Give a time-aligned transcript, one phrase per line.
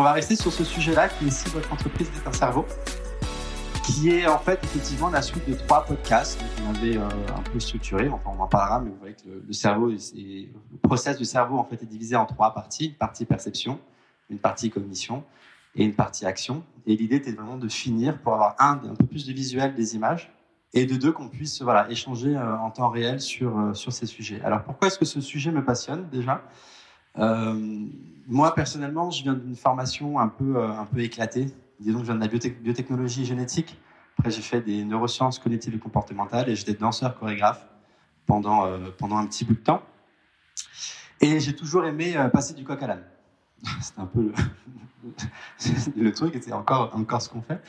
[0.00, 2.64] On va rester sur ce sujet-là qui est si votre entreprise est un cerveau,
[3.82, 7.58] qui est en fait effectivement la suite de trois podcasts qu'on avait euh, un peu
[7.58, 8.08] structurés.
[8.08, 11.58] Enfin, on en parlera, mais vous voyez que le, cerveau, est, le process du cerveau
[11.58, 13.80] en fait est divisé en trois parties une partie perception,
[14.30, 15.24] une partie cognition
[15.74, 16.62] et une partie action.
[16.86, 19.96] Et l'idée était vraiment de finir pour avoir un, un peu plus de visuel des
[19.96, 20.32] images
[20.74, 24.06] et de deux qu'on puisse voilà échanger euh, en temps réel sur euh, sur ces
[24.06, 24.40] sujets.
[24.44, 26.40] Alors pourquoi est-ce que ce sujet me passionne déjà?
[27.18, 31.46] Moi personnellement, je viens d'une formation un peu un peu éclatée.
[31.80, 33.78] Disons que je viens de la biotechnologie génétique.
[34.18, 37.66] Après, j'ai fait des neurosciences cognitives et comportementales et j'étais danseur chorégraphe
[38.26, 38.66] pendant
[38.98, 39.82] pendant un petit bout de temps.
[41.20, 43.04] Et j'ai toujours aimé passer du coq à l'âne.
[43.80, 44.32] C'est un peu le,
[45.96, 47.60] le truc, et c'est encore, encore ce qu'on fait.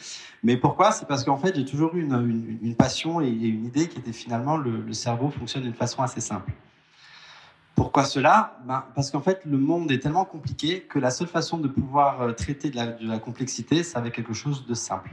[0.43, 0.91] Mais pourquoi?
[0.91, 4.13] C'est parce qu'en fait, j'ai toujours eu une, une, passion et une idée qui était
[4.13, 6.51] finalement le, le cerveau fonctionne d'une façon assez simple.
[7.79, 8.59] Pourquoi cela?
[8.65, 12.21] Ben, Parce qu'en fait, le monde est tellement compliqué que la seule façon de pouvoir
[12.21, 15.11] euh, traiter de la, complexité, c'est avec quelque chose de simple.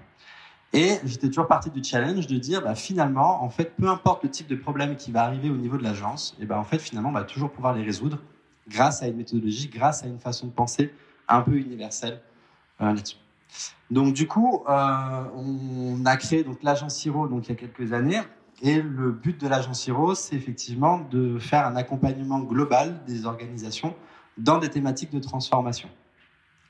[0.72, 4.30] Et j'étais toujours parti du challenge de dire, bah, finalement, en fait, peu importe le
[4.30, 7.10] type de problème qui va arriver au niveau de l'agence, et ben, en fait, finalement,
[7.10, 8.18] on va toujours pouvoir les résoudre
[8.66, 10.92] grâce à une méthodologie, grâce à une façon de penser
[11.28, 12.20] un peu universelle
[12.80, 13.18] euh, là-dessus.
[13.92, 18.20] Donc du coup, euh, on a créé l'agence Hiro donc il y a quelques années.
[18.62, 23.94] Et le but de l'agence Hiro, c'est effectivement de faire un accompagnement global des organisations
[24.38, 25.90] dans des thématiques de transformation.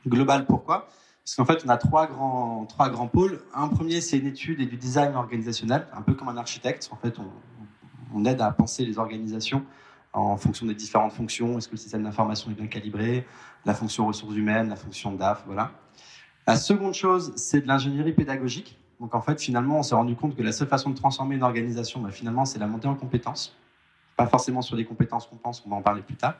[0.06, 0.88] Global, pourquoi?
[1.24, 3.40] Parce qu'en fait, on a trois grands, trois grands pôles.
[3.54, 6.88] Un premier, c'est une étude et du design organisationnel, un peu comme un architecte.
[6.92, 7.30] En fait, on,
[8.14, 9.64] on aide à penser les organisations
[10.12, 11.58] en fonction des différentes fonctions.
[11.58, 13.26] Est-ce que le système d'information est bien calibré?
[13.64, 15.72] La fonction ressources humaines, la fonction DAF, voilà.
[16.46, 18.78] La seconde chose, c'est de l'ingénierie pédagogique.
[19.00, 21.42] Donc en fait, finalement, on s'est rendu compte que la seule façon de transformer une
[21.42, 23.56] organisation, bah, finalement, c'est la montée en compétences.
[24.16, 26.36] Pas forcément sur les compétences qu'on pense, on va en parler plus tard,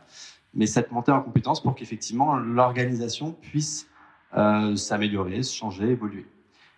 [0.54, 3.86] mais cette montée en compétences pour qu'effectivement l'organisation puisse
[4.34, 6.27] euh, s'améliorer, se changer, évoluer.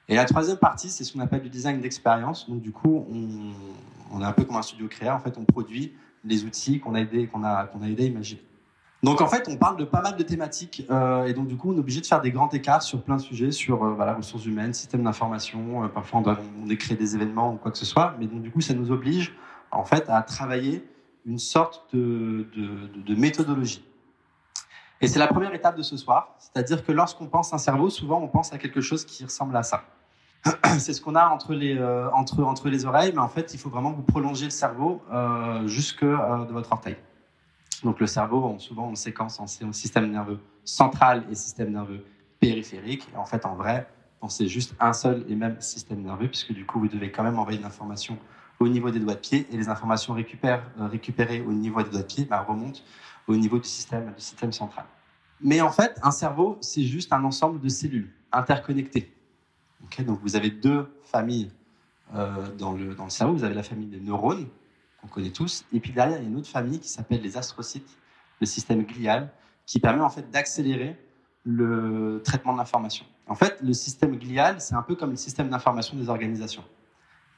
[0.09, 2.49] Et la troisième partie, c'est ce qu'on appelle du design d'expérience.
[2.49, 3.53] Donc du coup, on,
[4.11, 5.15] on est un peu comme un studio créa.
[5.15, 5.93] En fait, on produit
[6.25, 8.43] les outils qu'on a aidé qu'on a qu'on a aidé à imaginer.
[9.03, 11.71] Donc en fait, on parle de pas mal de thématiques euh, et donc du coup,
[11.71, 14.15] on est obligé de faire des grands écarts sur plein de sujets, sur euh, voilà,
[14.15, 15.85] ressources humaines, système d'information.
[15.85, 18.43] Euh, parfois, on doit on créer des événements ou quoi que ce soit, mais donc
[18.43, 19.35] du coup, ça nous oblige
[19.71, 20.85] en fait à travailler
[21.27, 23.85] une sorte de, de, de méthodologie.
[25.01, 28.21] Et c'est la première étape de ce soir, c'est-à-dire que lorsqu'on pense un cerveau, souvent
[28.21, 29.85] on pense à quelque chose qui ressemble à ça.
[30.79, 33.61] c'est ce qu'on a entre les, euh, entre, entre les oreilles, mais en fait, il
[33.61, 36.97] faut vraiment vous prolongez le cerveau euh, jusque de votre orteil.
[37.85, 42.05] Donc le cerveau, souvent, on séquence en, système nerveux central et système nerveux
[42.41, 43.09] périphérique.
[43.15, 43.89] Et en fait, en vrai,
[44.21, 47.39] pensez juste un seul et même système nerveux, puisque du coup, vous devez quand même
[47.39, 48.19] envoyer de l'information
[48.61, 52.07] au niveau des doigts de pied, et les informations récupérées au niveau des doigts de
[52.07, 52.81] pied bah, remontent
[53.29, 54.85] au niveau du système, du système central.
[55.41, 59.13] Mais en fait, un cerveau, c'est juste un ensemble de cellules interconnectées
[60.01, 61.51] donc vous avez deux familles
[62.15, 63.35] euh, dans, le, dans le cerveau.
[63.35, 64.47] Vous avez la famille des neurones,
[65.01, 67.37] qu'on connaît tous, et puis derrière, il y a une autre famille qui s'appelle les
[67.37, 67.99] astrocytes,
[68.41, 69.33] le système glial,
[69.67, 70.97] qui permet en fait d'accélérer
[71.45, 73.07] le traitement de l'information.
[73.27, 76.65] En fait, le système glial, c'est un peu comme le système d'information des organisations.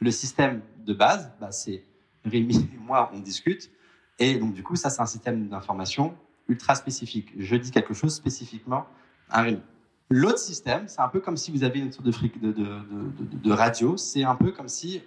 [0.00, 1.84] Le système de base, bah, c'est
[2.24, 3.70] Rémi et moi, on discute,
[4.18, 6.14] et donc du coup, ça, c'est un système d'information
[6.48, 7.32] ultra spécifique.
[7.38, 8.86] Je dis quelque chose spécifiquement
[9.28, 9.62] à Rémi.
[10.10, 13.96] L'autre système, c'est un peu comme si vous avez une sorte de, radio.
[13.96, 15.02] C'est un peu comme si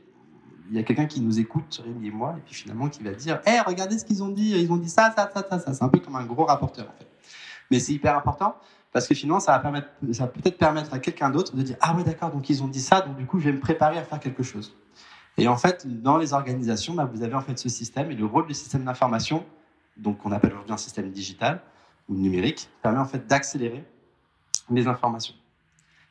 [0.69, 3.12] il y a quelqu'un qui nous écoute, Rémi et moi, et puis finalement qui va
[3.12, 5.74] dire Hé, regardez ce qu'ils ont dit, ils ont dit ça, ça, ça, ça, ça.
[5.74, 7.07] C'est un peu comme un gros rapporteur, en fait.
[7.72, 8.56] Mais c'est hyper important
[8.91, 11.75] parce que finalement, ça va, permettre, ça va peut-être permettre à quelqu'un d'autre de dire
[11.81, 13.97] Ah, ouais, d'accord, donc ils ont dit ça, donc du coup, je vais me préparer
[13.97, 14.75] à faire quelque chose.
[15.38, 18.25] Et en fait, dans les organisations, bah, vous avez en fait ce système et le
[18.25, 19.44] rôle du système d'information,
[19.97, 21.62] donc qu'on appelle aujourd'hui un système digital
[22.07, 23.84] ou numérique, permet en fait d'accélérer
[24.69, 25.34] les informations.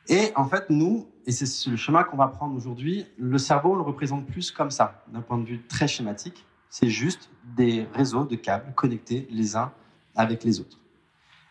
[0.09, 3.75] Et en fait, nous, et c'est le chemin qu'on va prendre aujourd'hui, le cerveau, on
[3.75, 6.45] le représente plus comme ça, d'un point de vue très schématique.
[6.69, 9.71] C'est juste des réseaux de câbles connectés les uns
[10.15, 10.79] avec les autres.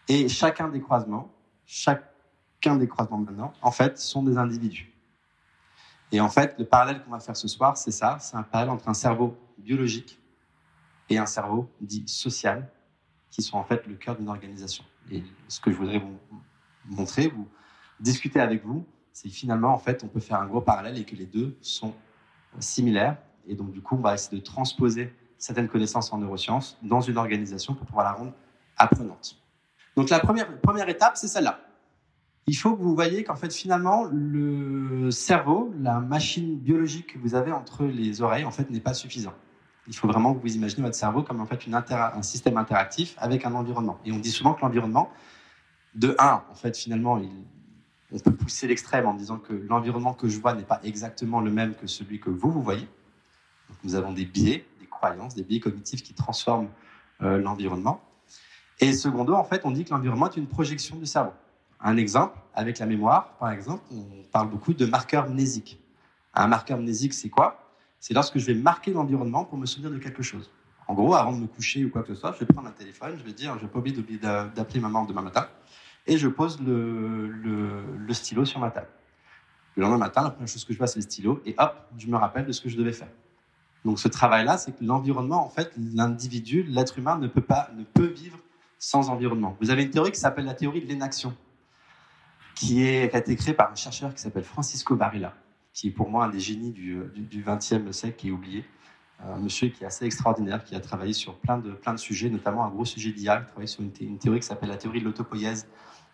[0.08, 1.32] Et chacun des croisements,
[1.64, 4.92] chacun des croisements maintenant, en fait, sont des individus.
[6.10, 8.74] Et en fait, le parallèle qu'on va faire ce soir, c'est ça, c'est un parallèle
[8.74, 10.20] entre un cerveau biologique
[11.08, 12.68] et un cerveau dit social,
[13.30, 14.84] qui sont en fait le cœur d'une organisation.
[15.10, 16.18] Et ce que je voudrais vous
[16.84, 17.48] montrer, vous
[18.02, 21.14] discuter avec vous, c'est finalement, en fait, on peut faire un gros parallèle et que
[21.14, 21.94] les deux sont
[22.58, 23.16] similaires.
[23.46, 27.16] Et donc, du coup, on va essayer de transposer certaines connaissances en neurosciences dans une
[27.16, 28.32] organisation pour pouvoir la rendre
[28.76, 29.36] apprenante.
[29.96, 31.60] Donc, la première, première étape, c'est celle-là.
[32.46, 37.34] Il faut que vous voyez qu'en fait, finalement, le cerveau, la machine biologique que vous
[37.34, 39.34] avez entre les oreilles, en fait, n'est pas suffisant.
[39.86, 43.16] Il faut vraiment que vous imaginez votre cerveau comme en fait une un système interactif
[43.18, 43.98] avec un environnement.
[44.04, 45.10] Et on dit souvent que l'environnement,
[45.94, 47.20] de un, en fait, finalement,
[48.12, 51.50] on peut pousser l'extrême en disant que l'environnement que je vois n'est pas exactement le
[51.50, 52.86] même que celui que vous, vous voyez.
[53.84, 56.68] nous avons des biais, des croyances, des biais cognitifs qui transforment
[57.22, 58.02] euh, l'environnement.
[58.80, 61.32] Et secondo, en fait, on dit que l'environnement est une projection du cerveau.
[61.80, 65.80] Un exemple, avec la mémoire, par exemple, on parle beaucoup de marqueurs mnésiques.
[66.34, 67.74] Un marqueur mnésique, c'est quoi?
[67.98, 70.50] C'est lorsque je vais marquer l'environnement pour me souvenir de quelque chose.
[70.88, 72.72] En gros, avant de me coucher ou quoi que ce soit, je vais prendre un
[72.72, 75.48] téléphone, je vais dire, je n'ai pas oublier d'appeler maman demain matin,
[76.06, 78.88] et je pose le, stylo sur ma table.
[79.76, 82.06] Le lendemain matin, la première chose que je vois, c'est le stylo, et hop, je
[82.06, 83.08] me rappelle de ce que je devais faire.
[83.84, 87.84] Donc ce travail-là, c'est que l'environnement, en fait, l'individu, l'être humain ne peut pas, ne
[87.84, 88.38] peut vivre
[88.78, 89.56] sans environnement.
[89.60, 91.34] Vous avez une théorie qui s'appelle la théorie de l'inaction,
[92.54, 95.34] qui, qui a été créée par un chercheur qui s'appelle Francisco Varela,
[95.72, 98.64] qui est pour moi un des génies du XXe siècle qui est oublié
[99.30, 102.28] un monsieur qui est assez extraordinaire, qui a travaillé sur plein de, plein de sujets,
[102.28, 103.40] notamment un gros sujet d'IA.
[103.40, 105.68] Il travaille sur une, théorie qui s'appelle la théorie de l'autopoïèse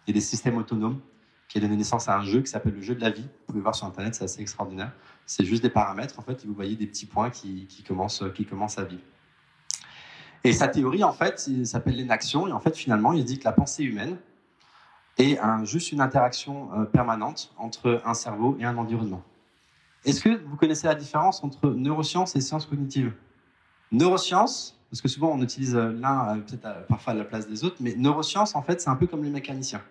[0.08, 1.00] et des systèmes autonomes,
[1.48, 3.22] qui a donné naissance à un jeu qui s'appelle le jeu de la vie.
[3.22, 4.92] Vous pouvez voir sur Internet, c'est assez extraordinaire.
[5.24, 8.24] C'est juste des paramètres, en fait, et vous voyez des petits points qui, qui, commencent,
[8.34, 9.02] qui commencent à vivre.
[10.44, 12.46] Et sa théorie, en fait, s'appelle l'énaction.
[12.46, 14.16] Et en fait, finalement, il dit que la pensée humaine
[15.18, 19.22] est juste une interaction euh, permanente entre un cerveau et un environnement.
[20.04, 23.12] Est-ce que vous connaissez la différence entre neurosciences et sciences cognitives?
[23.90, 27.76] Neurosciences, parce que souvent on utilise l'un euh, peut-être parfois à la place des autres,
[27.80, 29.82] mais neurosciences, en fait, c'est un peu comme les mécaniciens.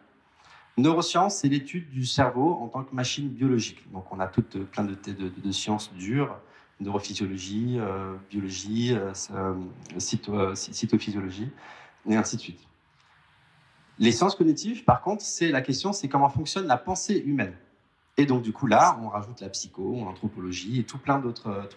[0.78, 3.92] Neurosciences, c'est l'étude du cerveau en tant que machine biologique.
[3.92, 6.38] Donc on a toutes euh, plein de, de, sciences dures,
[6.80, 8.96] neurophysiologie, euh, biologie,
[9.98, 11.50] cytophysiologie,
[12.08, 12.60] et ainsi de suite.
[14.00, 17.56] Les sciences cognitives, par contre, c'est la question, c'est comment fonctionne la pensée humaine.
[18.18, 21.68] Et donc, du coup, là, on rajoute la psycho, l'anthropologie et tout plein d'autres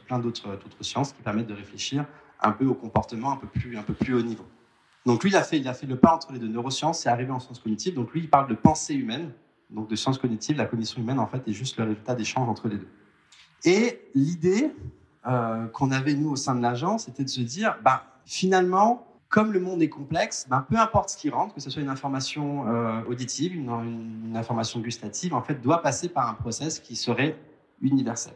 [0.82, 2.04] sciences qui permettent de réfléchir
[2.42, 4.44] un peu au comportement un peu plus, un peu plus haut niveau.
[5.06, 7.60] Donc, lui, il a fait, le pas entre les deux neurosciences et arrivé en sciences
[7.60, 7.94] cognitives.
[7.94, 9.32] Donc, lui, il parle de pensée humaine,
[9.70, 10.56] donc de sciences cognitives.
[10.56, 12.88] La cognition humaine, en fait, est juste le résultat d'échanges entre les deux.
[13.64, 14.72] Et l'idée
[15.26, 19.52] euh, qu'on avait, nous, au sein de l'agence, c'était de se dire, bah, finalement, comme
[19.52, 22.68] le monde est complexe, ben, peu importe ce qui rentre, que ce soit une information
[22.68, 27.38] euh, auditive, une, information gustative, en fait, doit passer par un process qui serait
[27.80, 28.34] universel.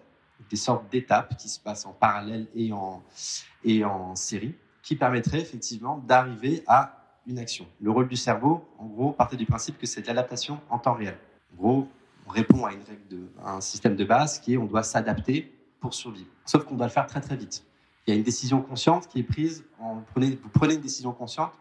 [0.49, 6.63] Des sortes d'étapes qui se passent en parallèle et en série, qui permettraient effectivement d'arriver
[6.69, 7.67] à une action.
[7.81, 11.19] Le rôle du cerveau, en gros, partait du principe que c'est l'adaptation en temps réel.
[11.53, 11.89] En gros,
[12.27, 15.53] on répond à une règle de, un système de base qui est on doit s'adapter
[15.81, 16.31] pour survivre.
[16.45, 17.65] Sauf qu'on doit le faire très très vite
[18.07, 21.13] il y a une décision consciente qui est prise, en, prenez, vous prenez une décision
[21.13, 21.53] consciente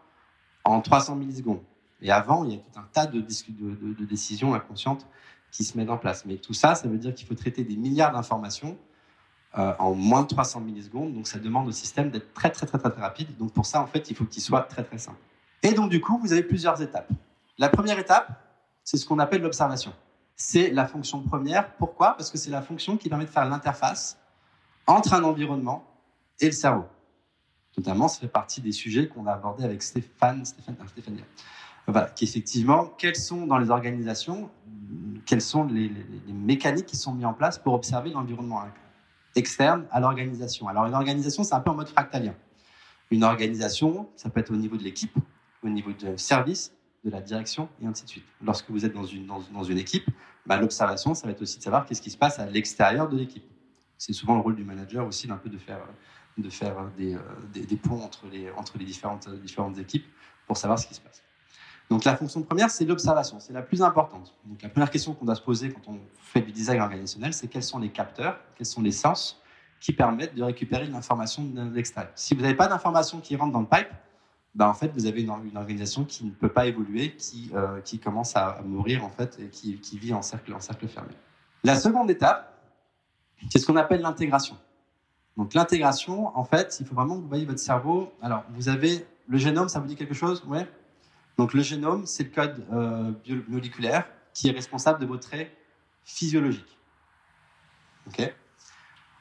[0.64, 1.62] en 300 millisecondes.
[2.02, 5.06] Et avant, il y a tout un tas de, de, décisions inconscientes
[5.50, 6.26] qui se mettent en place.
[6.26, 8.76] Mais tout ça, ça veut dire qu'il faut traiter des milliards d'informations
[9.58, 11.14] euh, en moins de 300 millisecondes.
[11.14, 13.36] Donc ça demande au système d'être très, très, très, très, très rapide.
[13.38, 15.18] Donc pour ça, en fait, il faut qu'il soit très, très simple.
[15.62, 17.08] Et donc du coup, vous avez plusieurs étapes.
[17.58, 18.28] La première étape,
[18.82, 19.92] c'est ce qu'on appelle l'observation.
[20.36, 21.72] C'est la fonction première.
[21.74, 22.16] Pourquoi?
[22.16, 24.18] Parce que c'est la fonction qui permet de faire l'interface
[24.86, 25.84] entre un environnement
[26.40, 26.84] et le cerveau.
[27.76, 31.24] Notamment, ça fait partie des sujets qu'on a abordés avec Stéphane, Stéphane, ah, Stéphanie.
[31.86, 34.50] Voilà, qui effectivement, quelles sont dans les organisations,
[35.26, 35.90] quelles sont les,
[36.28, 38.60] mécaniques qui sont mises en place pour observer l'environnement
[39.34, 40.68] externe à l'organisation.
[40.68, 42.34] Alors, une organisation, c'est un peu en mode fractalien.
[43.10, 45.16] Une organisation, ça peut être au niveau de l'équipe,
[45.62, 46.72] au niveau du service,
[47.04, 48.24] de la direction, et ainsi de suite.
[48.42, 50.08] Lorsque vous êtes dans une, dans, dans une équipe,
[50.46, 53.16] bah, l'observation, ça va être aussi de savoir qu'est-ce qui se passe à l'extérieur de
[53.16, 53.44] l'équipe.
[53.98, 55.80] C'est souvent le rôle du manager aussi d'un peu de faire
[56.36, 57.20] de faire des, euh,
[57.52, 60.06] des, des, ponts entre les, entre les différentes, différentes équipes
[60.46, 61.22] pour savoir ce qui se passe.
[61.90, 64.34] Donc la fonction première, c'est l'observation, c'est la plus importante.
[64.46, 67.48] Donc la première question qu'on doit se poser quand on fait du design organisationnel, c'est
[67.48, 69.40] quels sont les capteurs, quels sont les sens
[69.80, 72.10] qui permettent de récupérer l'information de l'extérieur.
[72.14, 73.90] Si vous n'avez pas d'information qui rentre dans le pipe,
[74.54, 77.98] ben en fait, vous avez une, organisation qui ne peut pas évoluer, qui, euh, qui
[77.98, 81.12] commence à, mourir en fait et qui, qui vit en cercle, en cercle fermé.
[81.64, 82.54] La seconde étape,
[83.50, 84.56] c'est ce qu'on appelle l'intégration.
[85.36, 88.12] Donc l'intégration, en fait, il faut vraiment que vous voyez votre cerveau.
[88.22, 90.44] Alors, vous avez le génome, ça vous dit quelque chose?
[90.46, 90.68] Ouais.
[91.38, 93.12] Donc le génome, c'est le code euh,
[93.48, 95.50] moléculaire qui est responsable de vos traits
[96.04, 96.78] physiologiques.
[98.06, 98.34] Ok?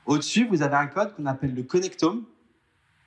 [0.05, 2.25] Au-dessus, vous avez un code qu'on appelle le connectome,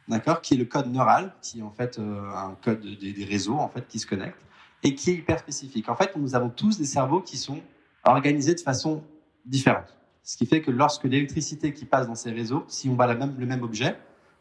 [0.09, 3.57] d'accord, qui est le code neural, qui est en fait euh, un code des, réseaux
[3.57, 4.41] en fait qui se connectent
[4.83, 5.89] et qui est hyper spécifique.
[5.89, 7.61] En fait, nous avons tous des cerveaux qui sont
[8.05, 9.05] organisés de façon
[9.45, 9.97] différente.
[10.23, 13.37] Ce qui fait que lorsque l'électricité qui passe dans ces réseaux, si on voit même,
[13.39, 13.97] le même objet,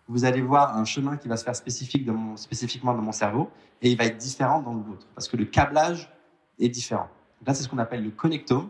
[0.07, 3.49] vous allez voir un chemin qui va se faire spécifique mon, spécifiquement dans mon cerveau
[3.81, 6.11] et il va être différent dans le vôtre parce que le câblage
[6.59, 7.09] est différent.
[7.45, 8.69] là, c'est ce qu'on appelle le connectome.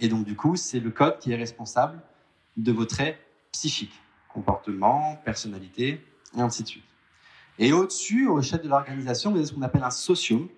[0.00, 2.00] Et donc, du coup, c'est le code qui est responsable
[2.56, 3.18] de vos traits
[3.52, 6.04] psychiques, comportement, personnalité,
[6.36, 6.84] et ainsi de suite.
[7.58, 10.48] Et au-dessus, au chef de l'organisation, vous avez ce qu'on appelle un socium.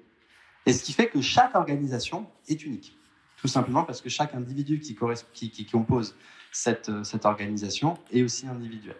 [0.67, 2.97] Et ce qui fait que chaque organisation est unique.
[3.37, 4.97] Tout simplement parce que chaque individu qui,
[5.35, 6.17] qui, qui compose
[6.51, 8.97] cette, euh, cette organisation est aussi individuel.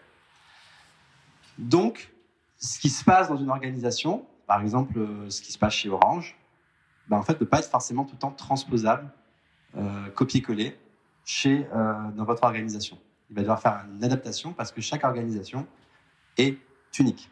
[1.57, 2.13] Donc,
[2.57, 5.89] ce qui se passe dans une organisation, par exemple euh, ce qui se passe chez
[5.89, 6.37] Orange,
[7.07, 9.11] ben, en fait, ne peut pas être forcément tout le temps transposable,
[9.77, 10.77] euh, copier-coller
[11.23, 12.97] chez euh, dans votre organisation.
[13.29, 15.67] Il va devoir faire une adaptation parce que chaque organisation
[16.37, 16.57] est
[16.99, 17.29] unique.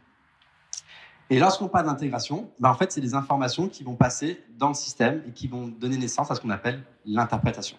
[1.29, 4.73] Et lorsqu'on parle d'intégration, ben en fait, c'est des informations qui vont passer dans le
[4.73, 7.77] système et qui vont donner naissance à ce qu'on appelle l'interprétation.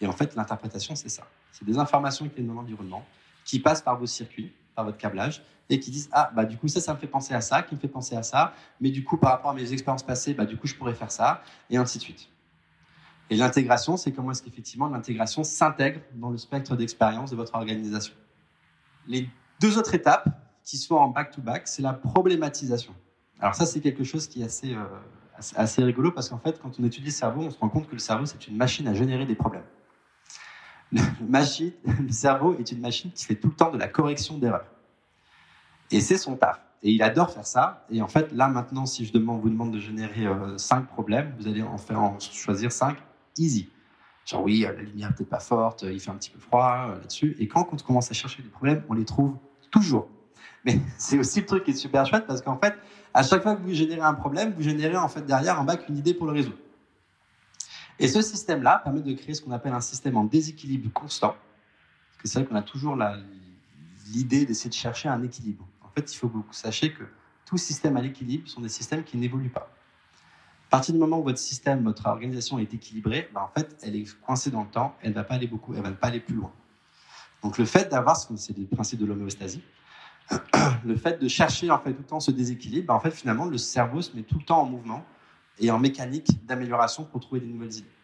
[0.00, 1.26] Et en fait, l'interprétation, c'est ça.
[1.52, 3.04] C'est des informations qui viennent de l'environnement,
[3.44, 6.68] qui passent par vos circuits, par votre câblage, et qui disent ah bah du coup
[6.68, 9.02] ça ça me fait penser à ça, qui me fait penser à ça, mais du
[9.02, 11.76] coup par rapport à mes expériences passées, bah du coup je pourrais faire ça, et
[11.76, 12.28] ainsi de suite.
[13.28, 18.14] Et l'intégration, c'est comment est-ce qu'effectivement l'intégration s'intègre dans le spectre d'expérience de votre organisation.
[19.08, 19.28] Les
[19.60, 20.28] deux autres étapes
[20.62, 22.94] qui sont en back-to-back, c'est la problématisation.
[23.40, 24.84] Alors ça, c'est quelque chose qui est assez, euh,
[25.54, 27.92] assez, rigolo parce qu'en fait, quand on étudie le cerveau, on se rend compte que
[27.92, 29.64] le cerveau, c'est une machine à générer des problèmes.
[30.92, 34.38] Le, machine, le cerveau est une machine qui fait tout le temps de la correction
[34.38, 34.66] d'erreurs.
[35.90, 36.60] Et c'est son taf.
[36.82, 37.84] Et il adore faire ça.
[37.90, 41.48] Et en fait, là, maintenant, si je vous demande de générer euh, cinq problèmes, vous
[41.48, 42.96] allez en faire en choisir cinq
[43.36, 43.68] easy.
[44.24, 46.98] Genre, oui, euh, la lumière peut-être pas forte, il fait un petit peu froid euh,
[46.98, 47.36] là-dessus.
[47.38, 49.36] Et quand on commence à chercher des problèmes, on les trouve
[49.70, 50.08] toujours.
[50.64, 52.74] Mais c'est aussi le truc qui est super chouette parce qu'en fait,
[53.14, 55.88] à chaque fois que vous générez un problème, vous générez en fait derrière en bac
[55.88, 56.58] une idée pour le résoudre.
[57.98, 61.30] Et ce système-là permet de créer ce qu'on appelle un système en déséquilibre constant.
[61.30, 62.98] Parce que c'est vrai qu'on a toujours
[64.08, 65.66] l'idée d'essayer de chercher un équilibre.
[65.82, 67.04] En fait, il faut que vous sachiez que
[67.46, 69.70] tous systèmes à l'équilibre sont des systèmes qui n'évoluent pas.
[70.66, 73.94] À partir du moment où votre système, votre organisation est équilibrée, ben en fait, elle
[73.94, 76.08] est coincée dans le temps, elle ne va pas aller beaucoup, elle ne va pas
[76.08, 76.52] aller plus loin.
[77.42, 79.62] Donc le fait d'avoir, c'est le principe de l'homéostasie,
[80.84, 83.44] le fait de chercher en fait tout le temps ce déséquilibre, ben en fait finalement
[83.44, 85.04] le cerveau se met tout le temps en mouvement
[85.58, 87.96] et en mécanique d'amélioration pour trouver des nouvelles idées.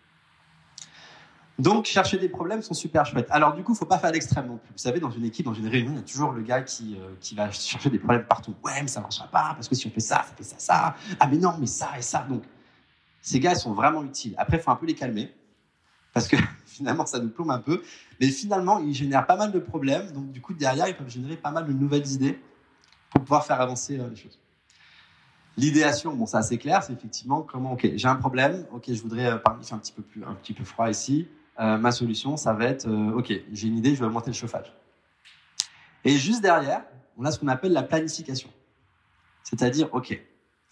[1.58, 3.28] Donc, chercher des problèmes sont super chouettes.
[3.30, 4.72] Alors, du coup, il ne faut pas faire l'extrême non plus.
[4.72, 6.96] Vous savez, dans une équipe, dans une réunion, il y a toujours le gars qui,
[6.98, 8.54] euh, qui va chercher des problèmes partout.
[8.64, 10.56] Ouais, mais ça ne marchera pas, parce que si on fait ça, ça fait ça,
[10.58, 10.96] ça.
[11.20, 12.26] Ah, mais non, mais ça et ça.
[12.28, 12.42] Donc,
[13.20, 14.34] ces gars, ils sont vraiment utiles.
[14.38, 15.32] Après, il faut un peu les calmer,
[16.12, 17.82] parce que finalement, ça nous plombe un peu.
[18.20, 20.10] Mais finalement, ils génèrent pas mal de problèmes.
[20.12, 22.40] Donc, du coup, derrière, ils peuvent générer pas mal de nouvelles idées
[23.10, 24.41] pour pouvoir faire avancer euh, les choses.
[25.56, 29.38] L'idéation, bon, c'est clair, c'est effectivement comment, ok, j'ai un problème, ok, je voudrais, euh,
[29.60, 31.28] il fait un petit peu plus, un petit peu froid ici.
[31.60, 34.36] Euh, ma solution, ça va être, euh, ok, j'ai une idée, je vais augmenter le
[34.36, 34.72] chauffage.
[36.04, 36.84] Et juste derrière,
[37.18, 38.48] on a ce qu'on appelle la planification.
[39.42, 40.18] C'est-à-dire, ok,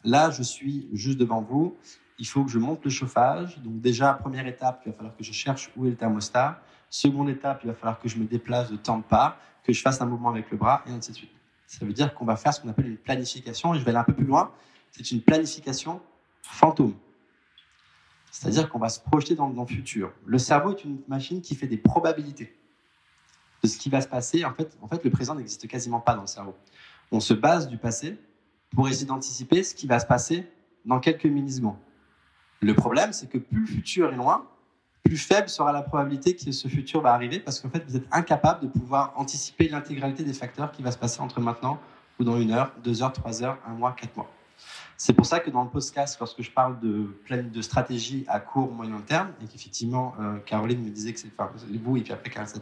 [0.05, 1.77] là, je suis juste devant vous,
[2.19, 3.59] il faut que je monte le chauffage.
[3.59, 6.63] Donc déjà, première étape, il va falloir que je cherche où est le thermostat.
[6.89, 9.81] Seconde étape, il va falloir que je me déplace de temps de pas, que je
[9.81, 11.31] fasse un mouvement avec le bras, et ainsi de suite.
[11.67, 13.99] Ça veut dire qu'on va faire ce qu'on appelle une planification, et je vais aller
[13.99, 14.51] un peu plus loin,
[14.91, 16.01] c'est une planification
[16.43, 16.95] fantôme.
[18.31, 20.13] C'est-à-dire qu'on va se projeter dans, le futur.
[20.25, 22.57] Le cerveau est une machine qui fait des probabilités
[23.63, 24.45] de ce qui va se passer.
[24.45, 26.55] En fait, en fait le présent n'existe quasiment pas dans le cerveau.
[27.11, 28.19] On se base du passé
[28.71, 30.47] pour essayer d'anticiper ce qui va se passer
[30.85, 31.77] dans quelques millisecondes.
[32.61, 34.47] Le problème, c'est que plus le futur est loin,
[35.03, 38.07] plus faible sera la probabilité que ce futur va arriver parce qu'en fait, vous êtes
[38.13, 41.81] incapable de pouvoir anticiper l'intégralité des facteurs qui va se passer entre maintenant
[42.19, 44.31] ou dans une heure, deux heures, trois heures, un mois, quatre mois.
[45.03, 48.39] C'est pour ça que dans le podcast, lorsque je parle de plein de stratégie à
[48.39, 51.33] court, moyen terme, et qu'effectivement, euh, Caroline me disait que c'est,
[51.83, 52.53] vous, et puis après, Caroline,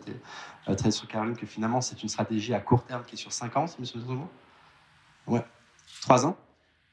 [0.69, 3.33] euh, très sur Caroline, que finalement, c'est une stratégie à court terme qui est sur
[3.33, 4.28] 5 ans, si je me souviens
[5.26, 5.45] Ouais,
[6.02, 6.37] 3 ans,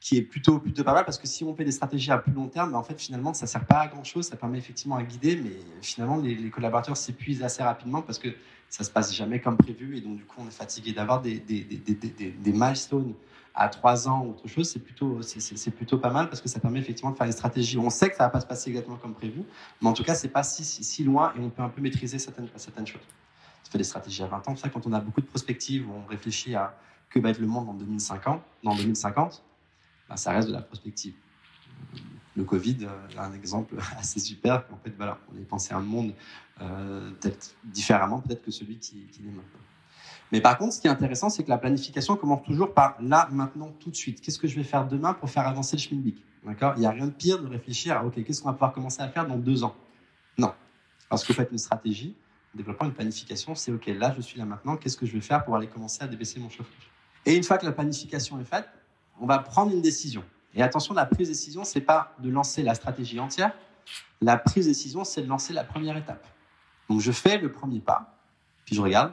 [0.00, 2.32] qui est plutôt, plutôt pas mal, parce que si on fait des stratégies à plus
[2.32, 4.96] long terme, ben, en fait, finalement, ça sert pas à grand chose, ça permet effectivement
[4.96, 8.30] à guider, mais finalement, les, collaborateurs s'épuisent assez rapidement parce que
[8.68, 11.38] ça se passe jamais comme prévu, et donc, du coup, on est fatigué d'avoir des,
[11.38, 13.14] des, des, des, des milestones
[13.56, 16.60] à trois ans ou autre chose, c'est plutôt, c'est, plutôt pas mal parce que ça
[16.60, 17.78] permet effectivement de faire des stratégies.
[17.78, 19.42] On sait que ça va pas se passer exactement comme prévu,
[19.80, 22.18] mais en tout cas, c'est pas si, si, loin et on peut un peu maîtriser
[22.18, 23.00] certaines, certaines choses.
[23.66, 24.56] On fait des stratégies à 20 ans.
[24.56, 27.68] Ça, quand on a beaucoup de prospectives, on réfléchit à que va être le monde
[27.70, 29.42] en 2050, dans 2050,
[30.08, 31.14] ben, ça reste de la prospective.
[32.36, 34.64] Le Covid est un exemple assez super.
[34.70, 36.12] En fait, voilà, on a pensé à un monde
[36.60, 39.60] euh, peut-être différemment, peut-être que celui qui, qui est maintenant.
[40.32, 43.28] Mais par contre, ce qui est intéressant, c'est que la planification commence toujours par là,
[43.30, 44.20] maintenant, tout de suite.
[44.20, 46.22] Qu'est-ce que je vais faire demain pour faire avancer le Schmilblick?
[46.44, 46.74] D'accord?
[46.76, 49.02] Il n'y a rien de pire de réfléchir à OK, qu'est-ce qu'on va pouvoir commencer
[49.02, 49.74] à faire dans deux ans?
[50.38, 50.52] Non.
[51.08, 52.16] Parce que vous faites une stratégie,
[52.54, 55.20] en développant une planification, c'est OK, là, je suis là maintenant, qu'est-ce que je vais
[55.20, 56.90] faire pour aller commencer à débaisser mon chauffage?
[57.24, 58.68] Et une fois que la planification est faite,
[59.20, 60.24] on va prendre une décision.
[60.54, 63.52] Et attention, la prise de décision, c'est pas de lancer la stratégie entière.
[64.20, 66.26] La prise de décision, c'est de lancer la première étape.
[66.88, 68.16] Donc, je fais le premier pas,
[68.64, 69.12] puis je regarde,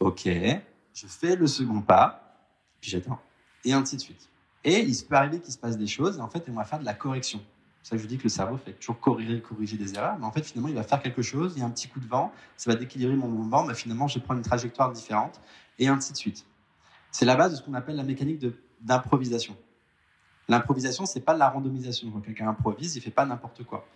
[0.00, 2.36] Ok, je fais le second pas,
[2.80, 3.20] puis j'attends.
[3.64, 4.28] Et ainsi de suite.
[4.64, 6.64] Et il se peut arriver qu'il se passe des choses, et en fait, on va
[6.64, 7.40] faire de la correction.
[7.82, 10.24] C'est ça que je dis que le cerveau fait toujours corriger, corriger des erreurs, mais
[10.24, 12.06] en fait, finalement, il va faire quelque chose, il y a un petit coup de
[12.06, 15.40] vent, ça va déquilibrer mon mouvement, mais finalement, je vais prendre une trajectoire différente,
[15.78, 16.46] et ainsi de suite.
[17.10, 18.44] C'est la base de ce qu'on appelle la mécanique
[18.80, 19.56] d'improvisation.
[20.48, 22.10] L'improvisation, c'est pas de la randomisation.
[22.10, 23.86] Quand quelqu'un improvise, il fait pas n'importe quoi.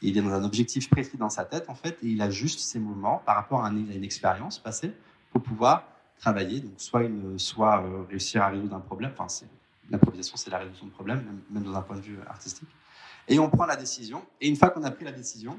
[0.00, 2.78] Il est dans un objectif précis dans sa tête, en fait, et il ajuste ses
[2.78, 4.92] mouvements par rapport à une, expérience passée
[5.32, 5.84] pour pouvoir
[6.18, 9.46] travailler, donc soit, une, soit euh, réussir à résoudre un problème, enfin,
[9.90, 12.68] l'improvisation, c'est la résolution de problèmes, même, dans un point de vue artistique.
[13.28, 15.58] Et on prend la décision, et une fois qu'on a pris la décision,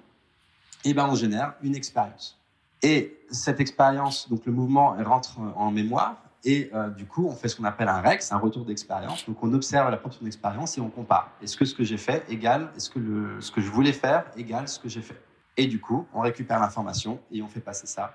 [0.86, 2.40] eh ben, on génère une expérience.
[2.82, 7.48] Et cette expérience, donc le mouvement rentre en mémoire, et euh, du coup, on fait
[7.48, 9.26] ce qu'on appelle un REX, un retour d'expérience.
[9.26, 11.32] Donc, on observe la propre expérience et on compare.
[11.42, 14.68] Est-ce que ce que j'ai fait égale, est-ce que ce que je voulais faire égale
[14.68, 15.22] ce que j'ai fait?
[15.56, 18.14] Et du coup, on récupère l'information et on fait passer ça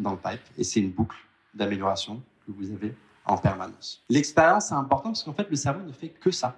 [0.00, 0.40] dans le pipe.
[0.56, 1.16] Et c'est une boucle
[1.54, 4.02] d'amélioration que vous avez en permanence.
[4.08, 6.56] L'expérience, c'est important parce qu'en fait, le cerveau ne fait que ça.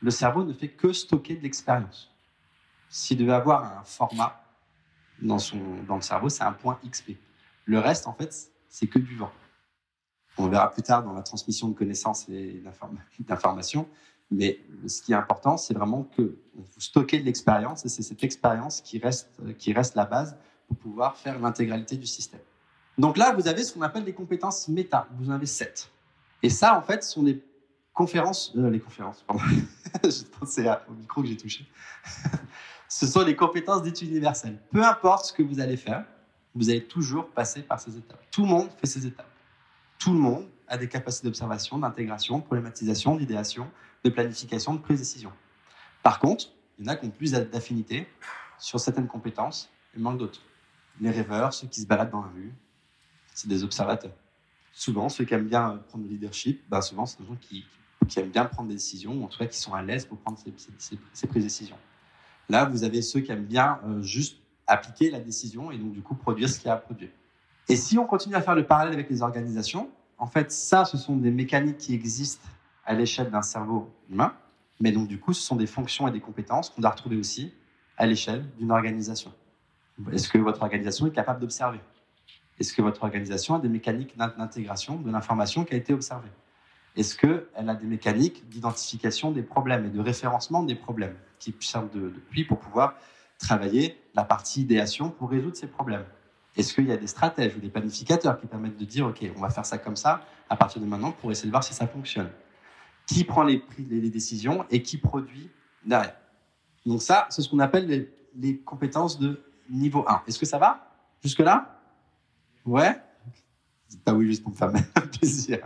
[0.00, 2.10] Le cerveau ne fait que stocker de l'expérience.
[2.88, 4.42] S'il devait avoir un format
[5.20, 7.12] dans, son, dans le cerveau, c'est un point XP.
[7.64, 8.34] Le reste, en fait,
[8.68, 9.30] c'est que du vent.
[10.38, 12.62] On verra plus tard dans la transmission de connaissances et
[13.20, 13.88] d'informations.
[14.30, 18.24] Mais ce qui est important, c'est vraiment que vous stockez de l'expérience et c'est cette
[18.24, 20.36] expérience qui reste, qui reste la base
[20.66, 22.40] pour pouvoir faire l'intégralité du système.
[22.98, 25.06] Donc là, vous avez ce qu'on appelle des compétences méta.
[25.18, 25.90] Vous en avez sept.
[26.42, 27.42] Et ça, en fait, sont des
[27.94, 28.52] conférences.
[28.56, 29.42] Euh, les conférences, pardon.
[30.04, 31.66] j'ai pensé au micro que j'ai touché.
[32.88, 34.58] ce sont les compétences d'études universelles.
[34.70, 36.04] Peu importe ce que vous allez faire,
[36.54, 38.22] vous allez toujours passer par ces étapes.
[38.30, 39.32] Tout le monde fait ces étapes
[40.02, 43.70] tout le monde a des capacités d'observation, d'intégration, de problématisation, d'idéation,
[44.02, 45.32] de planification, de prise de décision.
[46.02, 46.46] Par contre,
[46.78, 48.08] il y en a qui ont plus d'affinité
[48.58, 50.40] sur certaines compétences et manque d'autres.
[51.00, 52.52] Les rêveurs, ceux qui se baladent dans la rue,
[53.34, 54.12] c'est des observateurs.
[54.72, 57.64] Souvent, ceux qui aiment bien prendre le leadership, ben souvent, c'est des gens qui,
[58.16, 60.38] aiment bien prendre des décisions, ou en tout cas qui sont à l'aise pour prendre
[60.38, 60.50] ces,
[61.26, 61.76] prises de décision.
[62.48, 66.02] Là, vous avez ceux qui aiment bien euh, juste appliquer la décision et donc du
[66.02, 67.10] coup produire ce qu'il y a à produire.
[67.68, 70.96] Et si on continue à faire le parallèle avec les organisations, en fait, ça, ce
[70.96, 72.48] sont des mécaniques qui existent
[72.84, 74.34] à l'échelle d'un cerveau humain,
[74.80, 77.52] mais donc du coup, ce sont des fonctions et des compétences qu'on doit retrouver aussi
[77.96, 79.32] à l'échelle d'une organisation.
[80.10, 81.80] Est-ce que votre organisation est capable d'observer?
[82.62, 86.30] Est-ce que votre organisation a des mécaniques d'intégration de l'information qui a été observée?
[86.94, 91.90] Est-ce qu'elle a des mécaniques d'identification des problèmes et de référencement des problèmes qui servent
[91.92, 92.94] depuis pour pouvoir
[93.36, 96.04] travailler la partie idéation pour résoudre ces problèmes?
[96.56, 99.40] Est-ce qu'il y a des stratèges ou des planificateurs qui permettent de dire, OK, on
[99.40, 101.88] va faire ça comme ça à partir de maintenant pour essayer de voir si ça
[101.88, 102.30] fonctionne?
[103.08, 105.50] Qui prend les, les décisions et qui produit
[105.84, 106.14] derrière?
[106.86, 110.22] Donc ça, c'est ce qu'on appelle les, compétences de niveau 1.
[110.28, 110.86] Est-ce que ça va?
[111.24, 111.81] Jusque-là?
[112.64, 112.96] Ouais
[114.04, 114.72] Pas oui, juste pour me faire
[115.18, 115.58] plaisir.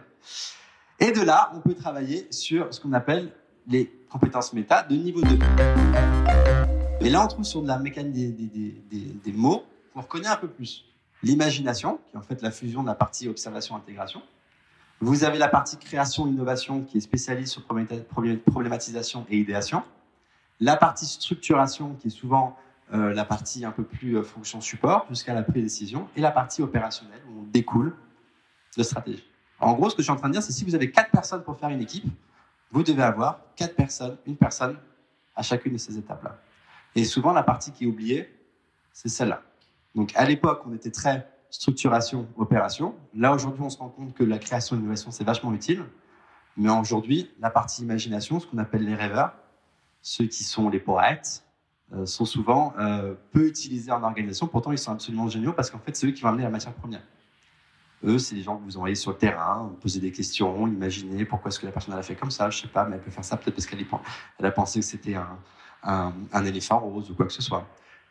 [0.98, 3.32] Et de là, on peut travailler sur ce qu'on appelle
[3.66, 5.38] les compétences méta de niveau 2.
[7.00, 9.64] Et là, on trouve sur de la mécanique des, des mots
[9.96, 10.84] on reconnaît un peu plus
[11.22, 14.22] l'imagination, qui est en fait la fusion de la partie observation-intégration.
[15.00, 19.82] Vous avez la partie création-innovation, qui est spécialiste sur problématisation et idéation.
[20.60, 22.56] La partie structuration, qui est souvent
[22.94, 26.08] euh, la partie un peu plus euh, fonction support, jusqu'à la prise décision.
[26.16, 27.94] Et la partie opérationnelle, où on découle
[28.76, 29.24] de stratégie.
[29.58, 31.10] En gros, ce que je suis en train de dire, c'est si vous avez quatre
[31.10, 32.04] personnes pour faire une équipe,
[32.70, 34.76] vous devez avoir quatre personnes, une personne
[35.34, 36.38] à chacune de ces étapes-là.
[36.94, 38.32] Et souvent, la partie qui est oubliée,
[38.92, 39.42] c'est celle-là.
[39.94, 42.94] Donc à l'époque, on était très structuration, opération.
[43.14, 45.84] Là, aujourd'hui, on se rend compte que la création et l'innovation, c'est vachement utile.
[46.56, 49.34] Mais aujourd'hui, la partie imagination, ce qu'on appelle les rêveurs,
[50.02, 51.44] ceux qui sont les poètes,
[52.04, 54.46] sont souvent euh, peu utilisés en organisation.
[54.46, 56.74] Pourtant, ils sont absolument géniaux parce qu'en fait, c'est eux qui vont amener la matière
[56.74, 57.02] première.
[58.04, 61.48] Eux, c'est les gens que vous envoyez sur le terrain, poser des questions, imaginer pourquoi
[61.48, 63.24] est-ce que la personne a fait comme ça, je sais pas, mais elle peut faire
[63.24, 63.86] ça peut-être parce qu'elle
[64.46, 67.66] a pensé que c'était un, un éléphant rose ou quoi que ce soit.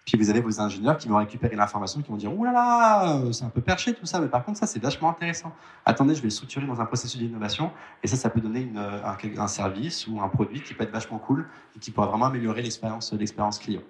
[0.05, 3.21] Puis vous avez vos ingénieurs qui vont récupérer l'information, qui vont dire, oh là là,
[3.31, 5.51] c'est un peu perché tout ça, mais par contre ça c'est vachement intéressant.
[5.83, 7.71] Attendez, je vais le structurer dans un processus d'innovation,
[8.03, 10.91] et ça, ça peut donner une, un, un, service ou un produit qui peut être
[10.91, 13.81] vachement cool et qui pourra vraiment améliorer l'expérience, l'expérience client.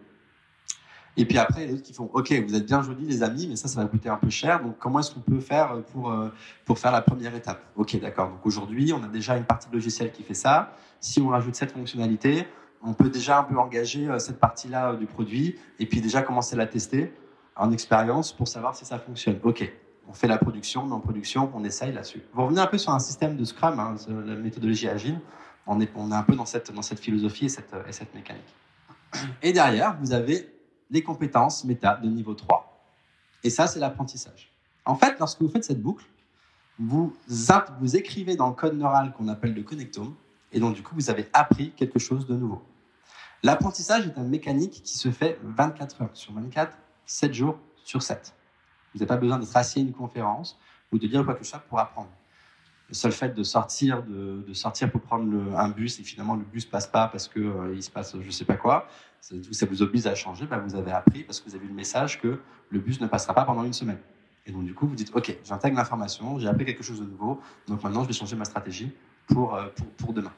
[1.17, 3.23] Et puis après, il y a d'autres qui font, OK, vous êtes bien jolis les
[3.23, 4.61] amis, mais ça, ça va coûter un peu cher.
[4.61, 6.29] Donc comment est-ce qu'on peut faire pour, euh,
[6.65, 7.61] pour faire la première étape?
[7.75, 8.29] OK, d'accord.
[8.29, 10.73] Donc aujourd'hui, on a déjà une partie de logiciel qui fait ça.
[10.99, 12.47] Si on rajoute cette fonctionnalité,
[12.85, 16.21] on peut déjà un peu engager euh, cette partie-là euh, du produit et puis déjà
[16.21, 17.11] commencer à la tester
[17.55, 19.39] en expérience pour savoir si ça fonctionne.
[19.43, 19.71] OK,
[20.07, 22.21] on fait la production, en production, on essaye là-dessus.
[22.33, 25.19] Vous revenez un peu sur un système de Scrum, hein, la méthodologie agile.
[25.67, 28.13] On est, on est un peu dans cette, dans cette philosophie et cette, et cette
[28.13, 28.53] mécanique.
[29.41, 30.53] Et derrière, vous avez
[30.91, 32.71] les compétences méta de niveau 3.
[33.43, 34.51] Et ça, c'est l'apprentissage.
[34.85, 36.05] En fait, lorsque vous faites cette boucle,
[36.77, 37.15] vous,
[37.79, 40.13] vous écrivez dans le code neural qu'on appelle le connectome,
[40.51, 42.61] Et donc, du coup, vous avez appris quelque chose de nouveau.
[43.43, 48.33] L'apprentissage est une mécanique qui se fait 24 heures sur 24, 7 jours sur 7.
[48.93, 50.57] Vous n'avez pas besoin de tracer une conférence
[50.91, 52.09] ou de dire quoi que ce soit pour apprendre.
[52.87, 56.65] Le seul fait de sortir, de, sortir pour prendre un bus et finalement le bus
[56.65, 58.87] passe pas parce que euh, il se passe je sais pas quoi,
[59.19, 61.69] ça, ça vous oblige à changer, bah, vous avez appris parce que vous avez eu
[61.69, 63.97] le message que le bus ne passera pas pendant une semaine.
[64.45, 67.39] Et donc, du coup, vous dites, OK, j'intègre l'information, j'ai appris quelque chose de nouveau,
[67.67, 68.91] donc maintenant, je vais changer ma stratégie
[69.27, 70.31] pour, euh, pour, pour demain.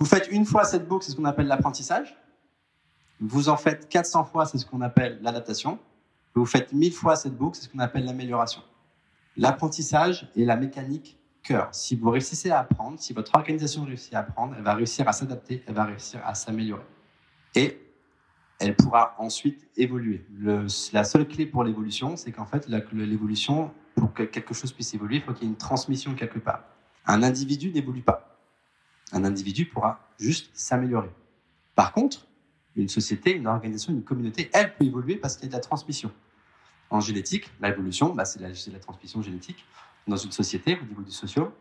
[0.00, 2.16] Vous faites une fois cette boucle, c'est ce qu'on appelle l'apprentissage.
[3.20, 5.78] Vous en faites 400 fois, c'est ce qu'on appelle l'adaptation.
[6.34, 8.62] Vous faites 1000 fois cette boucle, c'est ce qu'on appelle l'amélioration.
[9.36, 11.68] L'apprentissage est la mécanique cœur.
[11.72, 15.12] Si vous réussissez à apprendre, si votre organisation réussit à apprendre, elle va réussir à
[15.12, 16.84] s'adapter, elle va réussir à s'améliorer.
[17.54, 17.78] Et
[18.58, 20.26] elle pourra ensuite évoluer.
[20.92, 25.16] La seule clé pour l'évolution, c'est qu'en fait, l'évolution, pour que quelque chose puisse évoluer,
[25.16, 26.64] il faut qu'il y ait une transmission quelque part.
[27.06, 28.29] Un individu n'évolue pas.
[29.12, 31.10] Un individu pourra juste s'améliorer.
[31.74, 32.26] Par contre,
[32.76, 35.60] une société, une organisation, une communauté, elle peut évoluer parce qu'il y a de la
[35.60, 36.12] transmission.
[36.90, 39.64] En génétique, l'évolution, bah, c'est la, transmission génétique.
[40.06, 41.52] Dans une société, au niveau du socio,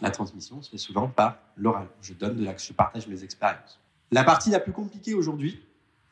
[0.00, 1.86] la transmission se fait souvent par l'oral.
[2.02, 3.80] Je donne je partage mes expériences.
[4.10, 5.64] La partie la plus compliquée aujourd'hui,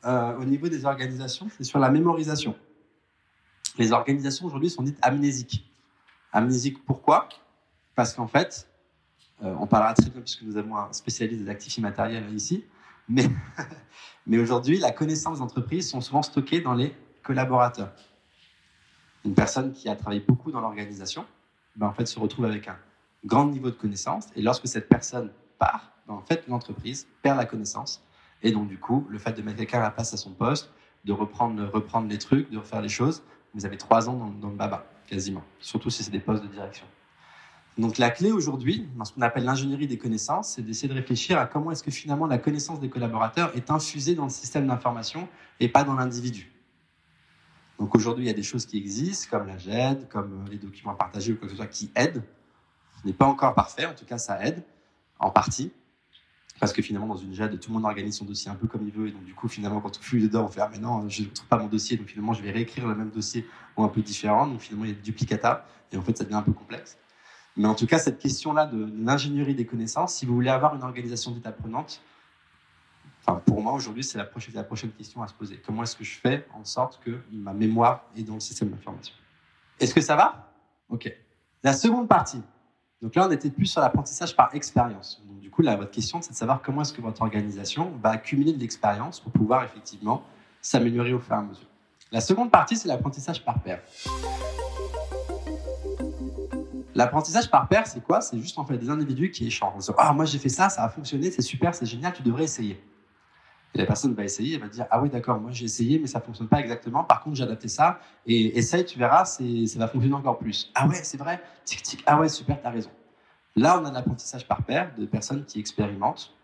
[0.05, 2.57] euh, au niveau des organisations, c'est sur la mémorisation.
[3.79, 5.71] Les organisations aujourd'hui sont dites amnésiques.
[6.33, 7.29] Amnésiques pourquoi?
[7.95, 8.69] Parce qu'en fait,
[9.43, 12.65] on parlera très bien puisque nous avons un spécialiste des actifs immatériels ici,
[13.09, 13.29] mais,
[14.27, 17.93] mais aujourd'hui, la connaissance des entreprises sont souvent stockées dans les collaborateurs.
[19.25, 21.25] Une personne qui a travaillé beaucoup dans l'organisation,
[21.77, 22.77] ben en fait, se retrouve avec un
[23.25, 27.45] grand niveau de connaissance, et lorsque cette personne part, ben en fait, l'entreprise perd la
[27.45, 28.05] connaissance,
[28.43, 30.71] et donc du coup, le fait de mettre quelqu'un à la place à son poste,
[31.05, 33.23] de reprendre, reprendre les trucs, de refaire les choses,
[33.55, 36.49] vous avez trois ans dans, dans le baba, quasiment, surtout si c'est des postes de
[36.49, 36.87] direction.
[37.79, 41.39] Donc la clé aujourd'hui, dans ce qu'on appelle l'ingénierie des connaissances, c'est d'essayer de réfléchir
[41.39, 45.29] à comment est-ce que finalement la connaissance des collaborateurs est infusée dans le système d'information
[45.59, 46.53] et pas dans l'individu.
[47.79, 50.95] Donc aujourd'hui, il y a des choses qui existent, comme la GED, comme les documents
[50.95, 52.23] partagés ou quoi que ce soit, qui aident.
[53.01, 54.63] Ce n'est pas encore parfait, en tout cas ça aide,
[55.19, 55.73] en partie.
[56.61, 58.87] Parce que finalement, dans une GED, tout le monde organise son dossier un peu comme
[58.87, 59.09] il veut.
[59.09, 61.23] Et donc, du coup, finalement, quand on fouille dedans, on fait Ah, mais non, je
[61.23, 61.97] ne trouve pas mon dossier.
[61.97, 63.45] Donc, finalement, je vais réécrire le même dossier
[63.77, 64.47] ou un peu différent.
[64.47, 65.67] Donc, finalement, il y a duplicata.
[65.91, 66.99] Et en fait, ça devient un peu complexe.
[67.57, 70.83] Mais en tout cas, cette question-là de, l'ingénierie des connaissances, si vous voulez avoir une
[70.83, 72.01] organisation dite apprenante,
[73.27, 75.61] enfin, pour moi, aujourd'hui, c'est la prochaine, la prochaine question à se poser.
[75.65, 79.15] Comment est-ce que je fais en sorte que ma mémoire est dans le système d'information?
[79.79, 80.53] Est-ce que ça va?
[80.89, 81.13] OK.
[81.63, 82.43] La seconde partie.
[83.03, 85.23] Donc là, on était plus sur l'apprentissage par expérience.
[85.27, 88.11] Donc, du coup, là, votre question, c'est de savoir comment est-ce que votre organisation va
[88.11, 90.25] accumuler de l'expérience pour pouvoir effectivement
[90.61, 91.67] s'améliorer au fur et à mesure.
[92.13, 93.81] La seconde partie, c'est l'apprentissage par pair.
[96.95, 98.21] L'apprentissage par pair, c'est quoi?
[98.21, 99.91] C'est juste en fait des individus qui échangent.
[99.97, 102.83] Ah, moi j'ai fait ça, ça a fonctionné, c'est super, c'est génial, tu devrais essayer.
[103.75, 106.07] Et la personne va essayer, elle va dire Ah oui, d'accord, moi j'ai essayé, mais
[106.07, 107.05] ça fonctionne pas exactement.
[107.05, 109.43] Par contre, j'ai adapté ça et essaye, tu verras, ça
[109.77, 110.71] va fonctionner encore plus.
[110.75, 112.91] Ah ouais, c'est vrai, tic tic, ah ouais, super, tu as raison.
[113.57, 116.35] Là, on a l'apprentissage par pair de personnes qui expérimentent,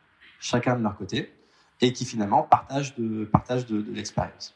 [0.41, 1.33] chacun de leur côté,
[1.81, 4.55] et qui finalement partagent de, partagent de, l'expérience.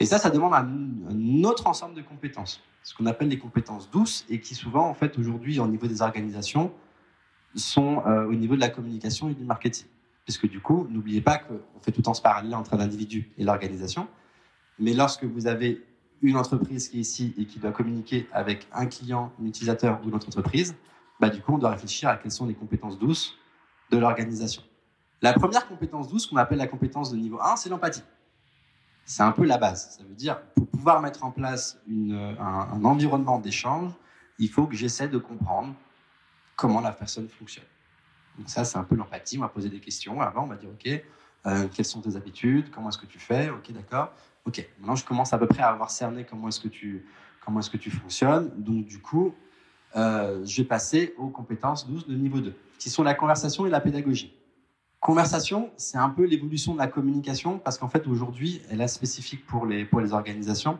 [0.00, 4.24] Et ça, ça demande un autre ensemble de compétences ce qu'on appelle les compétences douces
[4.30, 6.72] et qui souvent, en fait, aujourd'hui, au niveau des organisations,
[7.54, 9.86] sont euh, au niveau de la communication et du marketing.
[10.24, 13.44] Puisque du coup, n'oubliez pas qu'on fait tout le temps ce parallèle entre l'individu et
[13.44, 14.08] l'organisation.
[14.78, 15.84] Mais lorsque vous avez
[16.22, 20.08] une entreprise qui est ici et qui doit communiquer avec un client, un utilisateur ou
[20.08, 20.74] une autre entreprise,
[21.20, 23.38] bah, du coup, on doit réfléchir à quelles sont les compétences douces
[23.90, 24.62] de l'organisation.
[25.20, 28.02] La première compétence douce, qu'on appelle la compétence de niveau 1, c'est l'empathie.
[29.08, 29.96] C'est un peu la base.
[29.96, 33.90] Ça veut dire, pour pouvoir mettre en place un, environnement d'échange,
[34.38, 35.74] il faut que j'essaie de comprendre
[36.56, 37.64] comment la personne fonctionne.
[38.36, 39.38] Donc ça, c'est un peu l'empathie.
[39.38, 40.20] On va poser des questions.
[40.20, 41.02] Avant, on va dire, OK,
[41.46, 42.70] euh, quelles sont tes habitudes?
[42.70, 43.48] Comment est-ce que tu fais?
[43.48, 44.12] OK, d'accord.
[44.44, 47.06] OK, maintenant, je commence à peu près à avoir cerné comment est-ce que tu,
[47.42, 48.50] comment est-ce que tu fonctionnes.
[48.58, 49.34] Donc, du coup,
[49.96, 53.70] euh, je vais passer aux compétences 12 de niveau 2, qui sont la conversation et
[53.70, 54.37] la pédagogie.
[55.00, 59.46] Conversation, c'est un peu l'évolution de la communication parce qu'en fait aujourd'hui, elle est spécifique
[59.46, 60.78] pour les, pour les organisations.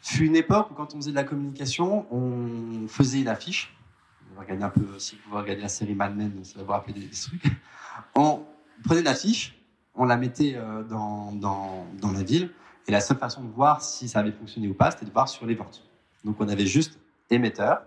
[0.00, 3.74] Fut une époque où quand on faisait de la communication, on faisait une affiche.
[4.36, 7.10] Va un peu, si vous regardez la série Mad Men, ça va vous rappeler des,
[7.10, 7.42] trucs.
[8.14, 8.44] On
[8.84, 9.60] prenait une affiche,
[9.96, 12.50] on la mettait euh, dans, dans, dans la ville
[12.86, 15.28] et la seule façon de voir si ça avait fonctionné ou pas, c'était de voir
[15.28, 15.82] sur les ventes.
[16.24, 17.00] Donc on avait juste
[17.30, 17.82] émetteur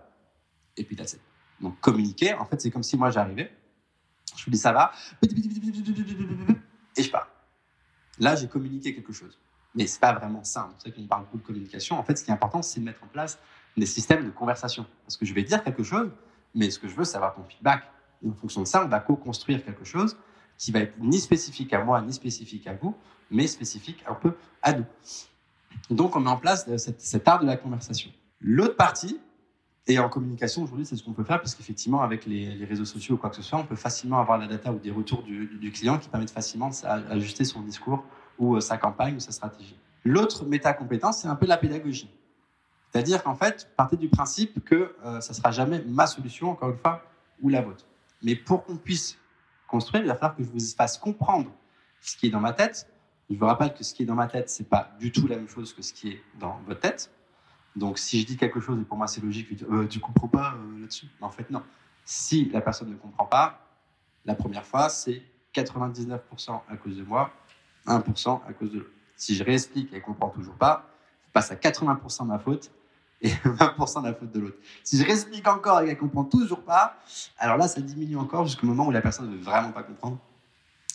[0.76, 1.18] et puis that's
[1.60, 3.50] Donc communiquer, en fait, c'est comme si moi j'arrivais
[4.36, 4.92] je vous dis ça va.
[6.96, 7.28] Et je pars.
[8.18, 9.38] Là, j'ai communiqué quelque chose.
[9.74, 10.74] Mais c'est pas vraiment simple.
[10.78, 11.98] C'est qu'on parle beaucoup de communication.
[11.98, 13.38] En fait, ce qui est important, c'est de mettre en place
[13.76, 14.86] des systèmes de conversation.
[15.04, 16.10] Parce que je vais dire quelque chose,
[16.54, 17.84] mais ce que je veux, c'est avoir ton feedback.
[18.22, 20.16] Et en fonction de ça, on va co-construire quelque chose
[20.58, 22.94] qui va être ni spécifique à moi, ni spécifique à vous,
[23.30, 24.84] mais spécifique un peu à nous.
[25.90, 28.10] Donc, on met en place cet, art de la conversation.
[28.40, 29.18] L'autre partie,
[29.88, 33.16] et en communication aujourd'hui, c'est ce qu'on peut faire, parce qu'effectivement, avec les, réseaux sociaux
[33.16, 35.72] ou quoi que ce soit, on peut facilement avoir la data ou des retours du,
[35.72, 38.04] client qui permettent facilement d'ajuster son discours
[38.38, 39.76] ou euh, sa campagne ou sa stratégie.
[40.04, 42.10] L'autre méta-compétence, c'est un peu la pédagogie.
[42.90, 46.70] C'est-à-dire qu'en fait, partez du principe que euh, ça ne sera jamais ma solution, encore
[46.70, 47.02] une fois,
[47.40, 47.86] ou la vôtre.
[48.22, 49.18] Mais pour qu'on puisse
[49.66, 51.50] construire, il va falloir que je vous fasse comprendre
[52.00, 52.86] ce qui est dans ma tête.
[53.30, 55.36] Je vous rappelle que ce qui est dans ma tête, c'est pas du tout la
[55.36, 57.10] même chose que ce qui est dans votre tête.
[57.76, 60.54] Donc, si je dis quelque chose et pour moi c'est logique, euh, tu comprends pas
[60.54, 61.06] euh, là-dessus.
[61.20, 61.62] Mais en fait, non.
[62.04, 63.66] Si la personne ne comprend pas,
[64.24, 65.22] la première fois, c'est
[65.54, 67.32] 99% à cause de moi,
[67.86, 68.90] 1% à cause de l'autre.
[69.16, 70.90] Si je réexplique et elle comprend toujours pas,
[71.26, 72.70] je passe à 80% ma faute
[73.20, 74.56] et 20% la faute de l'autre.
[74.82, 76.98] Si je réexplique encore et qu'elle comprend toujours pas,
[77.38, 80.18] alors là, ça diminue encore jusqu'au moment où la personne ne veut vraiment pas comprendre.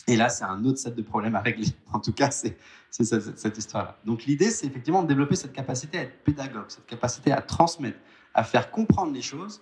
[0.06, 1.68] Et là, c'est un autre set de problèmes à régler.
[1.92, 2.56] En tout cas, c'est
[2.90, 3.96] cette, cette histoire-là.
[4.04, 7.98] Donc l'idée, c'est effectivement de développer cette capacité à être pédagogue, cette capacité à transmettre,
[8.34, 9.60] à faire comprendre les choses,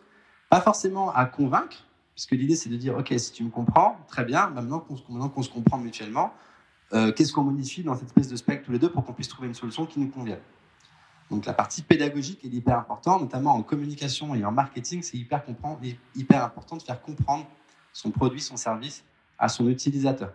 [0.48, 1.84] pas forcément à convaincre,
[2.14, 5.50] puisque l'idée, c'est de dire, OK, si tu me comprends, très bien, maintenant qu'on se
[5.50, 6.32] comprend mutuellement,
[6.92, 9.28] euh, qu'est-ce qu'on modifie dans cette espèce de spectre tous les deux pour qu'on puisse
[9.28, 10.40] trouver une solution qui nous convienne?
[11.30, 15.42] Donc la partie pédagogique est hyper importante, notamment en communication et en marketing, c'est hyper,
[16.14, 17.46] hyper important de faire comprendre
[17.92, 19.04] son produit, son service
[19.38, 20.32] à son utilisateur.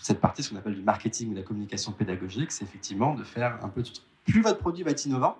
[0.00, 3.24] Cette partie, ce qu'on appelle du marketing ou de la communication pédagogique, c'est effectivement de
[3.24, 3.92] faire un peu tout.
[4.24, 5.36] Plus votre produit va être innovant,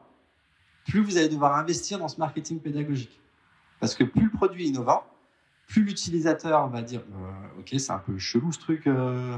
[0.86, 3.20] plus vous allez devoir investir dans ce marketing pédagogique.
[3.80, 5.04] Parce que plus le produit est innovant,
[5.66, 9.36] plus l'utilisateur va dire euh, Ok, c'est un peu chelou ce truc, euh,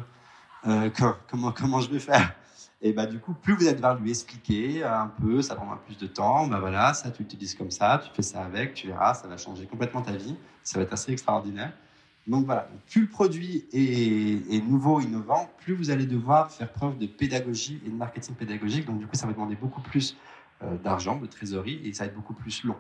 [0.67, 0.91] euh,
[1.31, 2.35] comment, comment je vais faire?
[2.81, 5.99] Et bah, du coup, plus vous allez devoir lui expliquer un peu, ça prendra plus
[5.99, 6.47] de temps.
[6.47, 9.37] Bah voilà, ça, tu l'utilises comme ça, tu fais ça avec, tu verras, ça va
[9.37, 10.37] changer complètement ta vie.
[10.63, 11.73] Ça va être assez extraordinaire.
[12.29, 17.07] Donc voilà, plus le produit est, nouveau, innovant, plus vous allez devoir faire preuve de
[17.07, 18.85] pédagogie et de marketing pédagogique.
[18.85, 20.15] Donc du coup, ça va demander beaucoup plus
[20.63, 22.77] euh, d'argent, de trésorerie, et ça va être beaucoup plus long.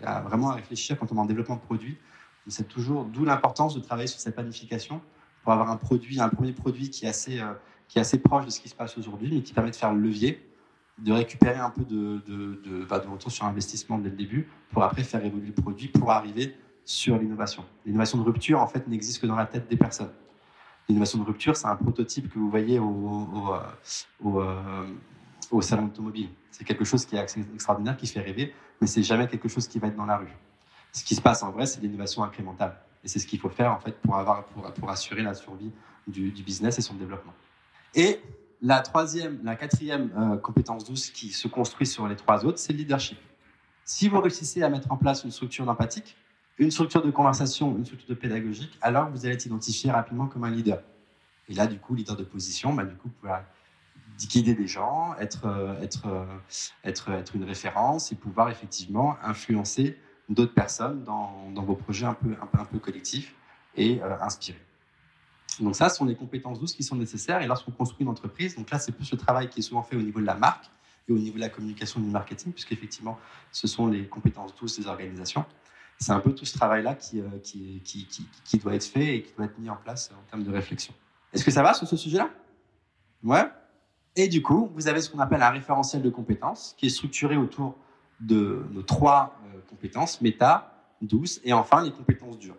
[0.00, 1.98] Donc vraiment à réfléchir quand on est en développement de produit,
[2.46, 5.00] c'est toujours d'où l'importance de travailler sur cette planification
[5.42, 7.52] pour avoir un produit, un premier produit qui est assez euh,
[7.88, 9.92] qui est assez proche de ce qui se passe aujourd'hui, mais qui permet de faire
[9.92, 10.48] le levier,
[10.98, 14.48] de récupérer un peu de, de, de, bah, de retour sur investissement dès le début,
[14.70, 17.64] pour après faire évoluer le produit, pour arriver sur l'innovation.
[17.86, 20.12] L'innovation de rupture, en fait, n'existe que dans la tête des personnes.
[20.88, 23.54] L'innovation de rupture, c'est un prototype que vous voyez au,
[24.26, 24.86] euh,
[25.50, 26.28] au salon automobile.
[26.50, 29.78] C'est quelque chose qui est extraordinaire, qui fait rêver, mais c'est jamais quelque chose qui
[29.78, 30.36] va être dans la rue.
[30.92, 32.78] Ce qui se passe en vrai, c'est l'innovation incrémentale.
[33.02, 35.72] Et c'est ce qu'il faut faire en fait pour, avoir, pour, pour assurer la survie
[36.06, 37.32] du, business et son développement.
[37.94, 38.20] Et
[38.62, 42.72] la troisième, la quatrième euh, compétence douce qui se construit sur les trois autres, c'est
[42.72, 43.18] le leadership.
[43.84, 46.16] Si vous réussissez à mettre en place une structure d'empathique,
[46.58, 50.44] une structure de conversation, une structure de pédagogique, alors vous allez être identifié rapidement comme
[50.44, 50.82] un leader.
[51.48, 53.34] Et là, du coup, leader de position, bah, du coup, vous pouvez
[54.28, 61.50] guider des gens, être, euh, euh, une référence et pouvoir effectivement influencer d'autres personnes dans,
[61.54, 63.34] vos projets un peu, collectifs
[63.76, 64.60] et inspirer.
[65.60, 67.42] Donc ça, ce sont des compétences douces qui sont nécessaires.
[67.42, 69.96] Et lorsqu'on construit une entreprise, donc là, c'est plus le travail qui est souvent fait
[69.96, 70.70] au niveau de la marque
[71.08, 73.18] et au niveau de la communication du marketing, puisqu'effectivement,
[73.52, 75.44] ce sont les compétences douces des organisations.
[75.98, 79.46] C'est un peu tout ce travail-là qui, euh, qui, doit être fait et qui doit
[79.46, 80.92] être mis en place en termes de réflexion.
[81.32, 82.30] Est-ce que ça va sur ce sujet-là?
[83.22, 83.44] Ouais.
[84.16, 87.36] Et du coup, vous avez ce qu'on appelle un référentiel de compétences qui est structuré
[87.36, 87.76] autour
[88.20, 92.56] de nos trois euh, compétences, méta, douce et enfin les compétences dures.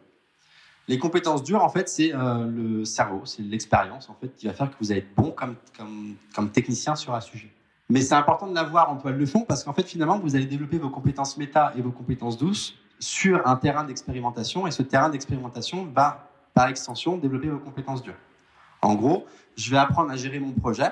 [0.87, 4.53] Les compétences dures, en fait, c'est euh, le cerveau, c'est l'expérience, en fait, qui va
[4.53, 7.51] faire que vous allez être bon comme, comme, comme technicien sur un sujet.
[7.89, 10.45] Mais c'est important de l'avoir en toile de fond parce qu'en fait, finalement, vous allez
[10.45, 15.09] développer vos compétences méta et vos compétences douces sur un terrain d'expérimentation et ce terrain
[15.09, 18.17] d'expérimentation va, par extension, développer vos compétences dures.
[18.81, 20.91] En gros, je vais apprendre à gérer mon projet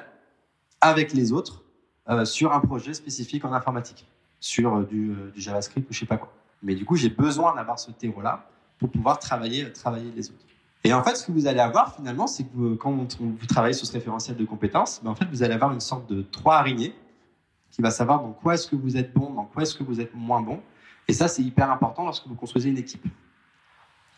[0.82, 1.64] avec les autres
[2.10, 4.08] euh, sur un projet spécifique en informatique,
[4.40, 6.34] sur euh, du, du, JavaScript ou je sais pas quoi.
[6.62, 8.46] Mais du coup, j'ai besoin d'avoir ce terreau-là
[8.80, 10.46] pour pouvoir travailler, travailler les autres.
[10.84, 13.88] Et en fait, ce que vous allez avoir finalement, c'est que quand vous travaillez sur
[13.88, 16.94] ce référentiel de compétences, ben en fait, vous allez avoir une sorte de trois araignées
[17.72, 20.02] qui va savoir dans quoi est-ce que vous êtes bon, dans quoi est-ce que vous
[20.02, 20.60] êtes moins bon.
[21.08, 23.06] Et ça, c'est hyper important lorsque vous construisez une équipe.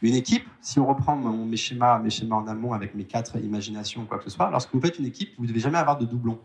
[0.01, 4.05] Une équipe, si on reprend mes schémas, mes schémas en amont avec mes quatre imaginations
[4.05, 6.05] quoi que ce soit, lorsque vous faites une équipe, vous ne devez jamais avoir de
[6.05, 6.39] doublons.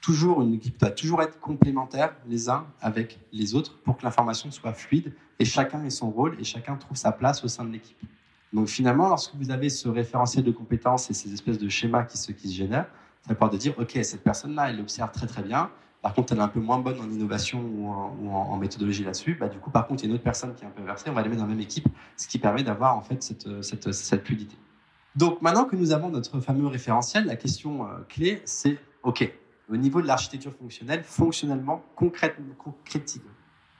[0.00, 4.50] Toujours, une équipe doit toujours être complémentaire les uns avec les autres pour que l'information
[4.50, 7.72] soit fluide et chacun ait son rôle et chacun trouve sa place au sein de
[7.72, 7.98] l'équipe.
[8.52, 12.16] Donc finalement, lorsque vous avez ce référentiel de compétences et ces espèces de schémas qui
[12.16, 12.88] se, qui se génèrent,
[13.26, 15.70] ça pouvoir de dire, OK, cette personne-là, elle observe très très bien,
[16.08, 19.36] Par contre, elle est un peu moins bonne en innovation ou en, méthodologie là-dessus.
[19.38, 20.82] Bah, du coup, par contre, il y a une autre personne qui est un peu
[20.82, 21.10] versée.
[21.10, 23.62] On va les mettre dans la même équipe, ce qui permet d'avoir en fait cette,
[23.62, 24.24] cette, cette.
[25.16, 29.30] Donc, maintenant que nous avons notre fameux référentiel, la question euh, clé, c'est OK.
[29.70, 32.54] Au niveau de l'architecture fonctionnelle, fonctionnellement, concrètement,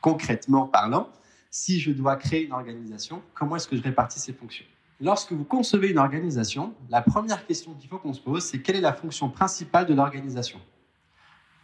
[0.03, 1.09] concrètement parlant,
[1.51, 4.67] si je dois créer une organisation, comment est-ce que je répartis ces fonctions?
[5.01, 8.77] Lorsque vous concevez une organisation, la première question qu'il faut qu'on se pose, c'est quelle
[8.77, 10.61] est la fonction principale de l'organisation?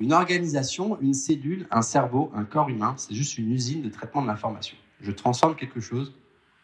[0.01, 4.23] Une organisation, une cellule, un cerveau, un corps humain, c'est juste une usine de traitement
[4.23, 4.77] de l'information.
[5.01, 6.15] Je transforme quelque chose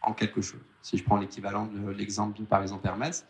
[0.02, 0.60] en quelque chose.
[0.82, 3.26] Si je prends l'équivalent de l'exemple de, par exemple, Hermès,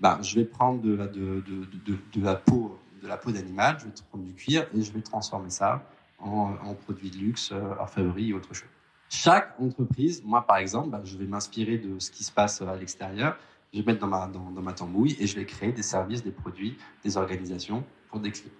[0.00, 4.34] ben, je vais prendre de la, peau de la peau d'animal, je vais prendre du
[4.34, 5.84] cuir et je vais transformer ça
[6.18, 8.68] en, en produits de luxe, euh, orfèvrerie et autre chose.
[9.08, 12.76] Chaque entreprise, moi par exemple, bah, je vais m'inspirer de ce qui se passe à
[12.76, 13.36] l'extérieur,
[13.72, 16.30] je vais mettre dans ma, dans, ma tambouille et je vais créer des services, des
[16.30, 18.52] produits, des organisations pour des clients.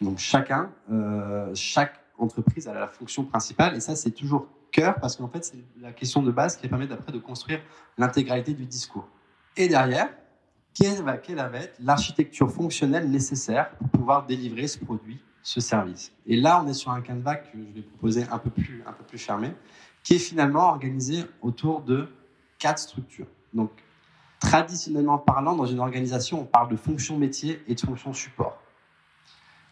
[0.00, 5.16] Donc chacun, euh, chaque entreprise a la fonction principale et ça c'est toujours cœur parce
[5.16, 7.60] qu'en fait c'est la question de base qui permet d'après de construire
[7.98, 9.08] l'intégralité du discours.
[9.56, 10.08] Et derrière,
[10.74, 16.12] quelle va, quelle va être l'architecture fonctionnelle nécessaire pour pouvoir délivrer ce produit, ce service?
[16.26, 18.92] Et là on est sur un canevas que je vais proposer un peu plus, un
[18.92, 19.52] peu plus fermé
[20.02, 22.08] qui est finalement organisé autour de
[22.58, 23.26] quatre structures.
[23.52, 23.70] Donc,
[24.38, 28.56] traditionnellement parlant, dans une organisation, on parle de fonction métier et de fonction support.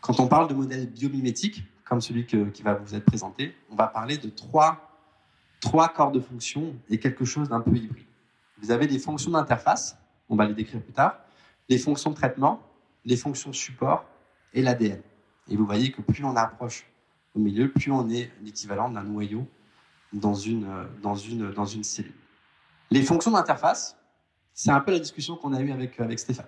[0.00, 3.86] Quand on parle de modèle biomimétique, comme celui qui va vous être présenté, on va
[3.86, 4.98] parler de trois,
[5.60, 8.06] trois corps de fonction et quelque chose d'un peu hybride.
[8.60, 9.96] Vous avez des fonctions d'interface,
[10.28, 11.18] on va les décrire plus tard,
[11.68, 12.60] les fonctions de traitement,
[13.04, 14.04] les fonctions support
[14.52, 15.00] et l'ADN.
[15.48, 16.86] Et vous voyez que plus on approche
[17.34, 19.46] au milieu, plus on est l'équivalent d'un noyau
[20.12, 20.66] dans une,
[21.02, 22.14] dans une, dans une cellule.
[22.90, 23.96] Les fonctions d'interface,
[24.54, 26.46] c'est un peu la discussion qu'on a eue avec, avec Stéphane.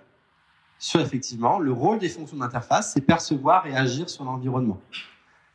[0.81, 4.81] Sur effectivement, le rôle des fonctions d'interface, c'est percevoir et agir sur l'environnement.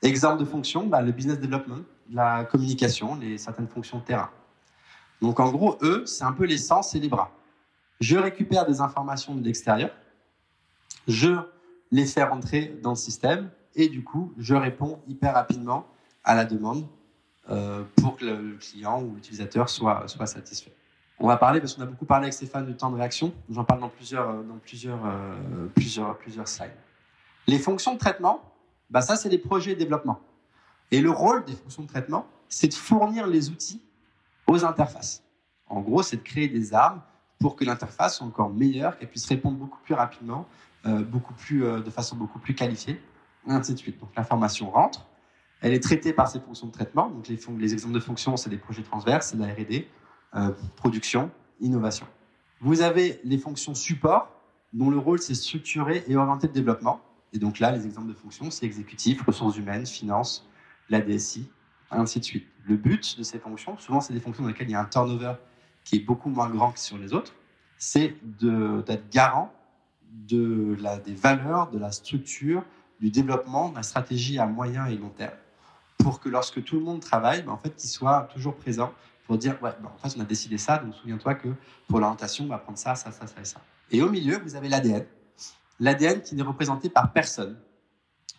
[0.00, 4.30] Exemple de fonction, bah, le business development, la communication, les, certaines fonctions de terrain.
[5.20, 7.32] Donc en gros, eux, c'est un peu les sens et les bras.
[7.98, 9.90] Je récupère des informations de l'extérieur,
[11.08, 11.32] je
[11.90, 15.88] les fais rentrer dans le système et du coup, je réponds hyper rapidement
[16.22, 16.86] à la demande
[17.50, 20.72] euh, pour que le client ou l'utilisateur soit, soit satisfait.
[21.18, 23.64] On va parler, parce qu'on a beaucoup parlé avec Stéphane du temps de réaction, j'en
[23.64, 26.76] parle dans plusieurs, euh, dans plusieurs, euh, plusieurs, plusieurs slides.
[27.46, 28.42] Les fonctions de traitement,
[28.90, 30.20] bah ça c'est les projets de développement.
[30.90, 33.82] Et le rôle des fonctions de traitement, c'est de fournir les outils
[34.46, 35.22] aux interfaces.
[35.68, 37.00] En gros, c'est de créer des armes
[37.40, 40.46] pour que l'interface soit encore meilleure, qu'elle puisse répondre beaucoup plus rapidement,
[40.84, 43.00] euh, beaucoup plus, de façon beaucoup plus qualifiée,
[43.48, 43.98] et ainsi de suite.
[43.98, 45.06] Donc l'information rentre,
[45.62, 47.08] elle est traitée par ces fonctions de traitement.
[47.08, 49.88] Donc les, les exemples de fonctions, c'est des projets transverses, c'est de la R&D,
[50.76, 52.06] production, innovation.
[52.60, 54.30] Vous avez les fonctions support,
[54.72, 57.00] dont le rôle c'est structurer et orienter le développement.
[57.32, 60.46] Et donc là, les exemples de fonctions, c'est exécutif, ressources humaines, finance,
[60.88, 61.48] la DSI,
[61.90, 62.46] ainsi de suite.
[62.64, 64.86] Le but de ces fonctions, souvent c'est des fonctions dans lesquelles il y a un
[64.86, 65.34] turnover
[65.84, 67.34] qui est beaucoup moins grand que sur les autres,
[67.78, 69.52] c'est d'être garant
[70.10, 72.64] des valeurs, de la structure,
[73.00, 75.32] du développement, de la stratégie à moyen et long terme
[76.06, 78.92] pour que lorsque tout le monde travaille, ben, en fait, qu'il soit toujours présent
[79.26, 81.48] pour dire, ouais, ben, en fait, on a décidé ça, donc souviens-toi que
[81.88, 83.60] pour l'orientation, on va prendre ça, ça, ça, ça et ça.
[83.90, 85.04] Et au milieu, vous avez l'ADN.
[85.80, 87.56] L'ADN qui n'est représenté par personne.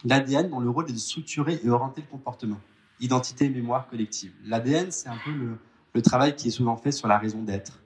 [0.04, 2.60] L'ADN dont le rôle est de structurer et orienter le comportement.
[3.00, 4.34] Identité, mémoire collective.
[4.44, 5.58] L'ADN, c'est un peu le,
[5.94, 7.80] le, travail qui est souvent fait sur la raison d'être,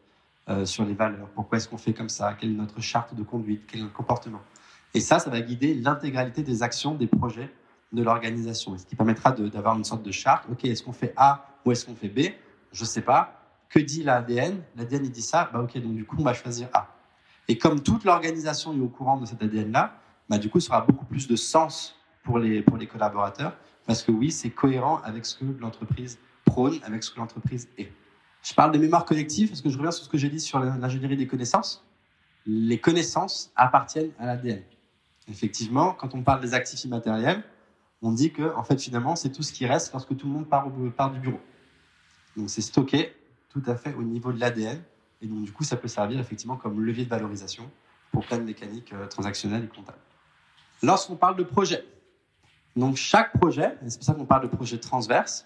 [0.49, 1.27] euh, sur les valeurs.
[1.35, 2.33] Pourquoi est-ce qu'on fait comme ça?
[2.33, 3.63] Quelle est notre charte de conduite?
[3.67, 4.41] Quel est notre comportement?
[4.93, 7.49] Et ça, ça va guider l'intégralité des actions, des projets
[7.91, 10.45] de l'organisation, ce qui permettra d'avoir une sorte de charte.
[10.49, 12.31] OK, est-ce qu'on fait A ou est-ce qu'on fait B?
[12.71, 13.37] Je sais pas.
[13.69, 15.49] Que dit l'ADN L'ADN, il dit ça.
[15.53, 16.87] Bah, OK, donc du coup, on va choisir A.
[17.47, 19.95] Et comme toute l'organisation est au courant de cet ADN-là,
[20.29, 24.03] bah, du coup, ça aura beaucoup plus de sens pour les, pour les collaborateurs, parce
[24.03, 27.91] que oui, c'est cohérent avec ce que l'entreprise prône, avec ce que l'entreprise est.
[28.43, 30.59] Je parle de mémoire collective parce que je reviens sur ce que j'ai dit sur
[30.59, 31.85] l'ingénierie des connaissances.
[32.45, 34.63] Les connaissances appartiennent à l'ADN.
[35.27, 37.43] Effectivement, quand on parle des actifs immatériels,
[38.01, 40.47] on dit que en fait finalement c'est tout ce qui reste lorsque tout le monde
[40.47, 40.71] part
[41.11, 41.39] du bureau.
[42.37, 43.15] Donc c'est stocké
[43.49, 44.81] tout à fait au niveau de l'ADN
[45.21, 47.69] et donc du coup ça peut servir effectivement comme levier de valorisation
[48.11, 49.99] pour plein de mécaniques euh, transactionnelles et comptables.
[50.83, 51.85] Lorsqu'on parle de projet,
[52.75, 55.45] donc chaque projet, et c'est pour ça qu'on parle de projet transverse,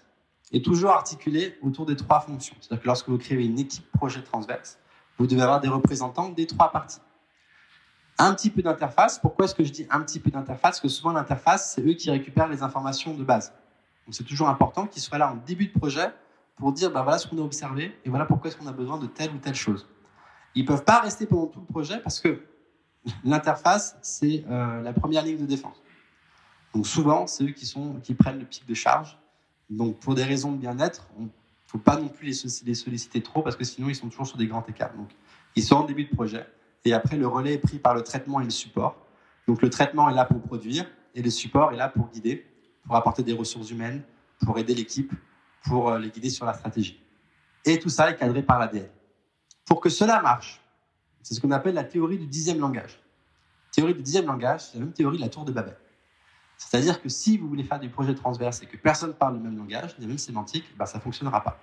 [0.52, 2.54] est toujours articulé autour des trois fonctions.
[2.60, 4.78] C'est-à-dire que lorsque vous créez une équipe projet transverse,
[5.18, 7.00] vous devez avoir des représentants des trois parties
[8.18, 9.18] un petit peu d'interface.
[9.18, 10.60] Pourquoi est-ce que je dis un petit peu d'interface?
[10.60, 13.52] Parce que souvent l'interface, c'est eux qui récupèrent les informations de base.
[14.06, 16.12] Donc c'est toujours important qu'ils soient là en début de projet
[16.56, 18.98] pour dire ben voilà ce qu'on a observé et voilà pourquoi est-ce qu'on a besoin
[18.98, 19.86] de telle ou telle chose.
[20.54, 22.42] Ils peuvent pas rester pendant tout le projet parce que
[23.24, 25.82] l'interface, c'est euh, la première ligne de défense.
[26.74, 29.18] Donc souvent, c'est eux qui, sont, qui prennent le pic de charge.
[29.70, 31.28] Donc pour des raisons de bien-être, on ne
[31.66, 34.46] faut pas non plus les, solliciter trop parce que sinon, ils sont toujours sur des
[34.46, 34.94] grands écarts.
[34.94, 35.10] Donc
[35.54, 36.46] ils sont en début de projet
[36.84, 38.96] et après, le relais est pris par le traitement et le support.
[39.46, 42.46] Donc le traitement est là pour produire et le support est là pour guider,
[42.84, 44.02] pour apporter des ressources humaines,
[44.44, 45.12] pour aider l'équipe,
[45.66, 47.02] pour euh, les guider sur la stratégie.
[47.64, 48.88] Et tout ça est cadré par l'ADN.
[49.64, 50.60] Pour que cela marche,
[51.22, 53.00] c'est ce qu'on appelle la théorie du dixième langage.
[53.72, 55.76] théorie du dixième langage, c'est la même théorie de la tour de Babel.
[56.56, 59.58] C'est-à-dire que si vous voulez faire des projets transverses et que personne parle le même
[59.58, 61.60] langage, les mêmes sémantiques, ben ça ne fonctionnera pas.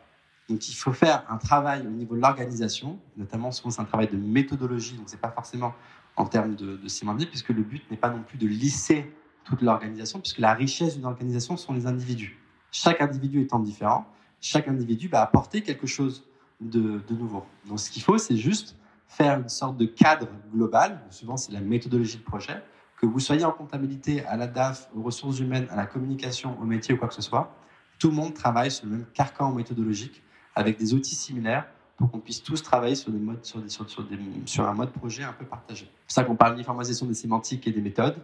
[0.49, 4.09] Donc il faut faire un travail au niveau de l'organisation, notamment souvent c'est un travail
[4.09, 5.73] de méthodologie, donc ce n'est pas forcément
[6.15, 9.11] en termes de sémantique, puisque le but n'est pas non plus de lisser
[9.45, 12.42] toute l'organisation, puisque la richesse d'une organisation sont les individus.
[12.73, 14.05] Chaque individu étant différent,
[14.41, 16.27] chaque individu va apporter quelque chose
[16.59, 17.45] de, de nouveau.
[17.67, 18.75] Donc ce qu'il faut, c'est juste
[19.07, 22.61] faire une sorte de cadre global, souvent c'est la méthodologie de projet,
[22.99, 26.65] que vous soyez en comptabilité, à la DAF, aux ressources humaines, à la communication, au
[26.65, 27.55] métier ou quoi que ce soit,
[27.99, 30.23] tout le monde travaille sur le même carcan méthodologique
[30.55, 35.45] avec des outils similaires pour qu'on puisse tous travailler sur, un mode projet un peu
[35.45, 35.85] partagé.
[35.85, 38.17] C'est pour ça qu'on parle d'uniformisation des sémantiques et des méthodes,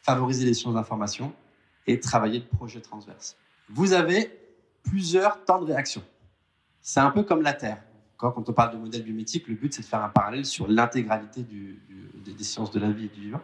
[0.00, 1.32] favoriser les sciences d'information
[1.88, 3.36] et travailler le projet transverse.
[3.68, 4.38] Vous avez
[4.82, 6.02] plusieurs temps de réaction.
[6.80, 7.82] C'est un peu comme la Terre.
[8.16, 11.42] Quand on parle de modèle biométrique, le but c'est de faire un parallèle sur l'intégralité
[11.42, 13.42] des sciences de la vie et du vivant.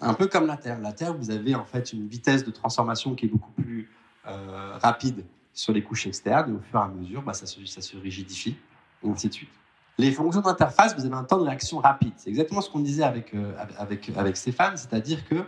[0.00, 0.78] Un peu comme la Terre.
[0.80, 3.90] La Terre, vous avez en fait une vitesse de transformation qui est beaucoup plus
[4.26, 7.64] euh, rapide sur les couches externes, et au fur et à mesure, bah, ça, se,
[7.66, 8.56] ça se rigidifie,
[9.04, 9.50] et ainsi de suite.
[9.98, 12.14] Les fonctions d'interface, vous avez un temps de réaction rapide.
[12.16, 15.44] C'est exactement ce qu'on disait avec, euh, avec, avec Stéphane, c'est-à-dire que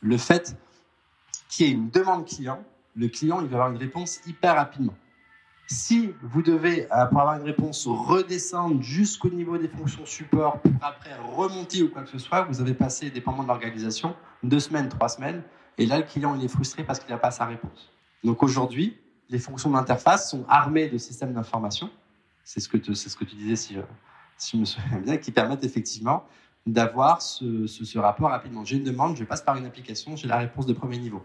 [0.00, 0.56] le fait
[1.48, 2.62] qu'il y ait une demande client,
[2.94, 4.94] le client il va avoir une réponse hyper rapidement.
[5.70, 10.72] Si vous devez, euh, pour avoir une réponse, redescendre jusqu'au niveau des fonctions support pour
[10.80, 14.88] après remonter ou quoi que ce soit, vous avez passé, dépendamment de l'organisation, deux semaines,
[14.88, 15.42] trois semaines,
[15.76, 17.92] et là le client il est frustré parce qu'il n'a pas sa réponse.
[18.24, 18.96] Donc aujourd'hui,
[19.28, 21.90] les fonctions d'interface sont armées de systèmes d'information.
[22.44, 23.80] C'est ce, que ce que tu disais, si je,
[24.38, 26.24] si je me souviens bien, qui permettent effectivement
[26.66, 28.64] d'avoir ce, ce, rapport rapidement.
[28.64, 31.22] J'ai une demande, je passe par une application, j'ai la réponse de premier niveau.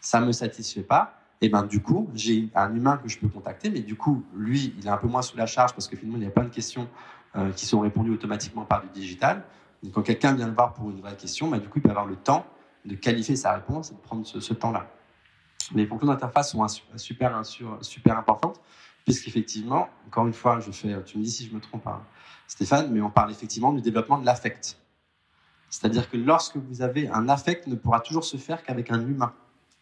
[0.00, 1.14] Ça ne me satisfait pas.
[1.40, 4.74] Et ben du coup, j'ai un humain que je peux contacter, mais du coup, lui,
[4.78, 6.44] il est un peu moins sous la charge parce que finalement, il y a plein
[6.44, 6.88] de questions
[7.36, 9.44] euh, qui sont répondues automatiquement par du digital.
[9.82, 11.90] Donc, quand quelqu'un vient le voir pour une vraie question, ben, du coup, il peut
[11.90, 12.44] avoir le temps
[12.84, 14.88] de qualifier sa réponse et de prendre ce, temps-là.
[15.74, 17.42] Les fonctions d'interface sont super,
[17.82, 18.60] super importantes,
[19.04, 22.02] puisqu'effectivement, encore une fois, je fais, tu me dis si je me trompe, hein,
[22.48, 24.78] Stéphane, mais on parle effectivement du développement de l'affect.
[25.68, 29.34] C'est-à-dire que lorsque vous avez un affect, ne pourra toujours se faire qu'avec un humain.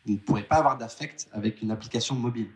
[0.07, 2.49] Vous ne pourrez pas avoir d'affect avec une application mobile.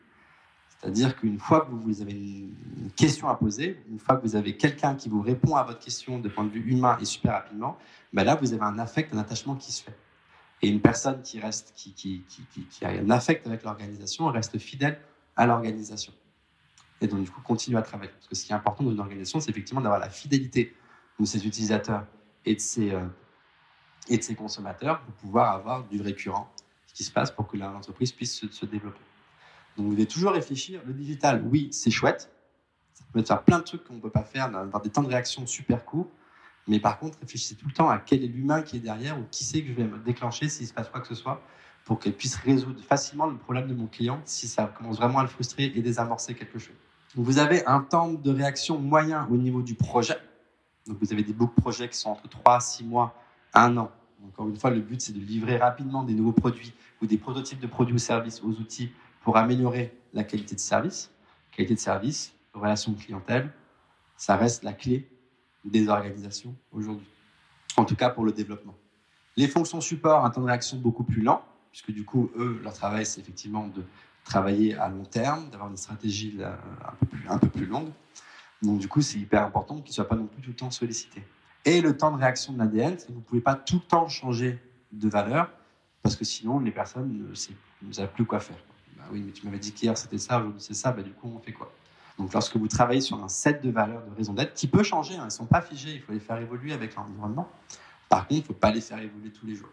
[0.80, 4.56] C'est-à-dire qu'une fois que vous avez une question à poser, une fois que vous avez
[4.56, 7.76] quelqu'un qui vous répond à votre question de point de vue humain et super rapidement,
[8.12, 9.96] ben là, vous avez un affect, un attachement qui se fait.
[10.62, 12.24] Et une personne qui reste, qui,
[12.82, 14.98] a un affect avec l'organisation, reste fidèle
[15.36, 16.12] à l'organisation.
[17.02, 18.12] Et donc, du coup, continue à travailler.
[18.12, 20.74] Parce que ce qui est important dans une organisation, c'est effectivement d'avoir la fidélité
[21.18, 22.06] de ses utilisateurs
[22.46, 23.04] et de ses, euh,
[24.08, 26.50] et de ses consommateurs pour pouvoir avoir du récurrent
[26.92, 29.00] qui se passe pour que l'entreprise puisse se, développer.
[29.76, 30.80] Donc, vous devez toujours réfléchir.
[30.86, 32.30] Le digital, oui, c'est chouette.
[32.92, 35.08] Ça peut faire plein de trucs qu'on ne peut pas faire dans des temps de
[35.08, 36.10] réaction super courts.
[36.66, 39.24] Mais par contre, réfléchissez tout le temps à quel est l'humain qui est derrière ou
[39.30, 41.42] qui c'est que je vais me déclencher s'il se passe quoi que ce soit
[41.84, 45.22] pour qu'elle puisse résoudre facilement le problème de mon client si ça commence vraiment à
[45.22, 46.76] le frustrer et désamorcer quelque chose.
[47.16, 50.18] vous avez un temps de réaction moyen au niveau du projet.
[50.86, 53.14] Donc vous avez des book projets qui sont entre 3, 6 mois,
[53.54, 53.90] 1 an.
[54.26, 57.60] Encore une fois, le but c'est de livrer rapidement des nouveaux produits ou des prototypes
[57.60, 58.92] de produits ou services aux outils
[59.22, 61.10] pour améliorer la qualité de service.
[61.52, 63.52] Qualité de service, relation clientèle,
[64.16, 65.08] ça reste la clé
[65.64, 67.08] des organisations aujourd'hui,
[67.76, 68.74] en tout cas pour le développement.
[69.36, 72.72] Les fonctions support, un temps de réaction beaucoup plus lent, puisque du coup, eux, leur
[72.72, 73.84] travail, c'est effectivement de
[74.24, 77.90] travailler à long terme, d'avoir une stratégie un peu plus, un peu plus longue.
[78.62, 80.70] Donc du coup, c'est hyper important qu'ils ne soient pas non plus tout le temps
[80.70, 81.22] sollicités.
[81.64, 84.58] Et le temps de réaction de l'ADN, vous ne pouvez pas tout le temps changer
[84.92, 85.50] de valeur,
[86.02, 87.34] parce que sinon, les personnes
[87.82, 88.56] ne savent plus quoi faire.
[88.96, 91.30] Bah oui, mais tu m'avais dit qu'hier c'était ça, aujourd'hui c'est ça, bah, du coup,
[91.34, 91.72] on fait quoi?
[92.18, 95.14] Donc, lorsque vous travaillez sur un set de valeurs de raison d'être, qui peut changer,
[95.14, 97.48] hein, elles ne sont pas figées, il faut les faire évoluer avec l'environnement.
[98.08, 99.70] Par contre, il ne faut pas les faire évoluer tous les jours.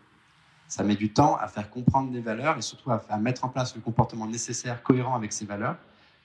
[0.67, 3.75] Ça met du temps à faire comprendre des valeurs et surtout à, mettre en place
[3.75, 5.77] le comportement nécessaire, cohérent avec ces valeurs.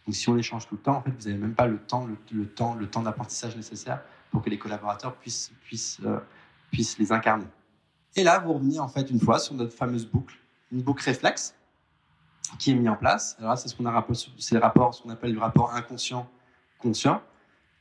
[0.06, 1.78] Donc, si on les change tout le temps, en fait, vous n'avez même pas le
[1.78, 4.00] temps, le, temps, le temps d'apprentissage nécessaire
[4.32, 6.18] pour que les collaborateurs puissent, puissent, euh,
[6.72, 7.46] puissent les incarner.
[8.16, 10.36] Et là, vous revenez en fait une fois sur notre fameuse boucle,
[10.72, 11.54] une boucle réflexe
[12.58, 13.36] qui est mis en place.
[13.38, 13.84] Alors c'est ce qu'on
[14.38, 17.22] c'est le rapport, ce qu'on appelle le rapport inconscient-conscient.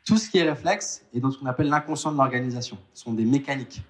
[0.06, 2.78] Tout ce qui est réflexe est dans ce qu'on appelle l'inconscient de l'organisation.
[2.94, 3.82] Ce sont des mécaniques.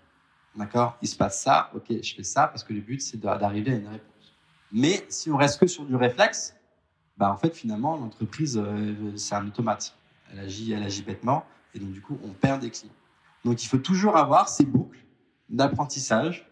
[0.55, 0.97] D'accord?
[1.01, 3.75] Il se passe ça, ok, je fais ça parce que le but c'est d'arriver à
[3.75, 4.35] une réponse.
[4.71, 6.55] Mais si on reste que sur du réflexe,
[7.17, 9.95] bah en fait, finalement, l'entreprise, euh, c'est un automate.
[10.31, 12.93] Elle agit, elle agit bêtement, et donc du coup, on perd des clients.
[13.43, 15.03] Donc, il faut toujours avoir ces boucles
[15.49, 16.47] d'apprentissage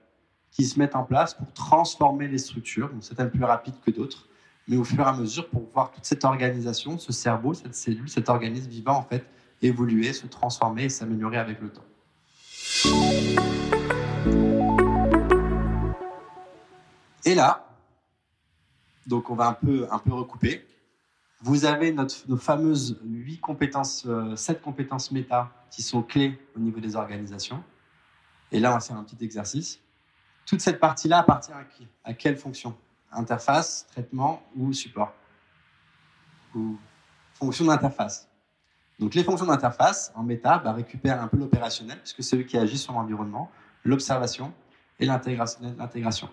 [0.52, 2.90] qui se mettent en place pour transformer les structures.
[2.90, 4.28] Donc, un plus rapide que d'autres,
[4.68, 8.10] mais au fur et à mesure, pour voir toute cette organisation, ce cerveau, cette cellule,
[8.10, 9.26] cet organisme vivant, en fait,
[9.62, 11.86] évoluer, se transformer et s'améliorer avec le temps.
[17.26, 17.68] Et là,
[19.06, 20.66] donc on va un peu, un peu recouper.
[21.42, 26.60] Vous avez notre, nos fameuses 8 compétences, 7 euh, compétences méta qui sont clés au
[26.60, 27.64] niveau des organisations.
[28.52, 29.80] Et là, on va faire un petit exercice.
[30.46, 31.88] Toute cette partie-là appartient à qui?
[32.04, 32.76] À quelle fonction?
[33.12, 35.14] Interface, traitement ou support?
[36.56, 36.78] Ou
[37.34, 38.30] fonction d'interface
[39.00, 42.58] donc les fonctions d'interface en méta bah, récupèrent un peu l'opérationnel, puisque c'est eux qui
[42.58, 43.50] agissent sur l'environnement,
[43.86, 44.54] l'observation
[45.00, 46.30] et l'intégration.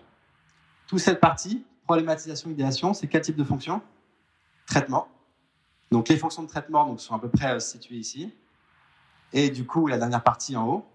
[0.87, 3.81] Toute cette partie, problématisation, idéation, c'est quel type de fonction?
[4.67, 5.07] Traitement.
[5.91, 8.33] Donc les fonctions de traitement donc, sont à peu près euh, situées ici.
[9.33, 10.85] Et du coup, la dernière partie en haut,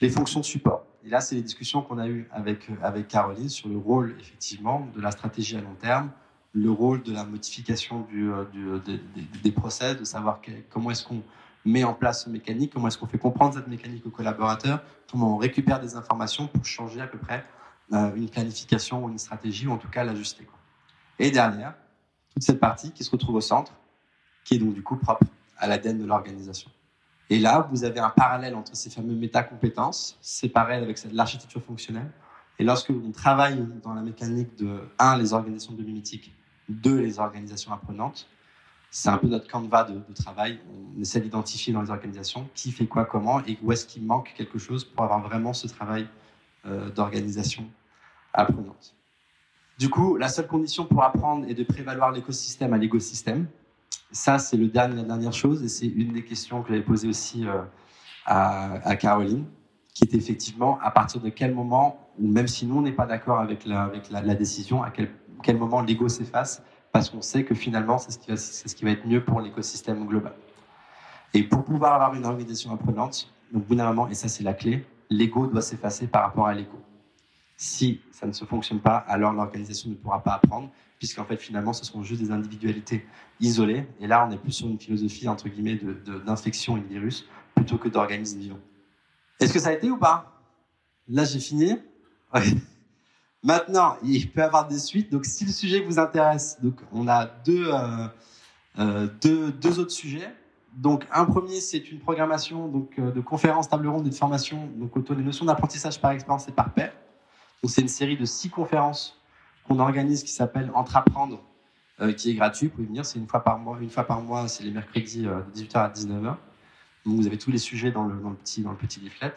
[0.00, 0.84] les fonctions de support.
[1.04, 4.16] Et là, c'est les discussions qu'on a eues avec, euh, avec Caroline sur le rôle,
[4.20, 6.10] effectivement, de la stratégie à long terme,
[6.52, 8.98] le rôle de la modification euh, euh,
[9.42, 10.40] des, process, de savoir
[10.70, 11.22] comment est-ce qu'on
[11.64, 15.34] met en place ce mécanique, comment est-ce qu'on fait comprendre cette mécanique aux collaborateurs, comment
[15.34, 17.44] on récupère des informations pour changer à peu près
[17.92, 20.46] une planification ou une stratégie, ou en tout cas l'ajuster.
[21.20, 21.74] Et derrière,
[22.36, 23.72] toute cette partie qui se retrouve au centre,
[24.44, 25.24] qui est donc du coup propre
[25.56, 26.70] à l'ADN de l'organisation.
[27.30, 32.10] Et là, vous avez un parallèle entre ces fameux méta-compétences, séparées avec l'architecture fonctionnelle.
[32.58, 36.34] Et lorsque on travaille dans la mécanique de, un, les organisations de mimétique,
[36.68, 38.28] deux, les organisations apprenantes.
[38.90, 40.60] C'est un peu notre canevas de, travail.
[40.68, 44.34] On essaie d'identifier dans les organisations qui fait quoi, comment et où est-ce qu'il manque
[44.36, 46.06] quelque chose pour avoir vraiment ce travail
[46.66, 47.64] euh, d'organisation
[48.34, 48.94] apprenante.
[49.78, 53.46] Du coup, la seule condition pour apprendre est de prévaloir l'écosystème à l'écosystème.
[54.10, 57.08] Ça, c'est le dernier, la dernière chose et c'est une des questions que j'avais posées
[57.08, 57.62] aussi euh,
[58.24, 59.44] à, Caroline,
[59.92, 63.06] qui est effectivement à partir de quel moment, ou même si nous on n'est pas
[63.06, 68.12] d'accord avec, la, décision, à quel moment l'ego s'efface, parce qu'on sait que finalement, c'est
[68.12, 70.32] ce, qui va, ce qui va être mieux pour l'écosystème global.
[71.34, 74.54] Et pour pouvoir avoir une organisation apprenante, donc, bout d'un moment, et ça c'est la
[74.54, 76.78] clé, l'ego doit s'effacer par rapport à l'ego.
[77.56, 81.72] Si ça ne se fonctionne pas, alors l'organisation ne pourra pas apprendre, puisqu'en fait, finalement,
[81.72, 83.06] ce sont juste des individualités
[83.40, 83.86] isolées.
[84.00, 85.78] Et là, on est plus sur une philosophie, entre guillemets,
[86.26, 88.60] d'infection et de virus, plutôt que d'organismes vivants.
[89.40, 90.32] Est-ce que ça a été ou pas?
[91.08, 91.76] Là, j'ai fini.
[93.42, 95.10] Maintenant, il peut y avoir des suites.
[95.12, 98.08] Donc, si le sujet vous intéresse, donc on a deux, euh,
[98.78, 100.34] euh, deux, deux, autres sujets.
[100.74, 104.68] Donc, un premier, c'est une programmation donc, euh, de conférences, table ronde et de formation
[104.74, 106.92] donc, autour des notions d'apprentissage par expérience et par pair.
[107.64, 109.20] C'est une série de six conférences
[109.66, 111.42] qu'on organise qui s'appelle Entreprendre,
[112.16, 112.68] qui est gratuit.
[112.68, 113.78] Vous pouvez venir, c'est une fois par mois.
[113.80, 116.36] Une fois par mois, c'est les mercredis de 18h à 19h.
[117.06, 119.32] Donc, vous avez tous les sujets dans le, petit, dans petit leaflet.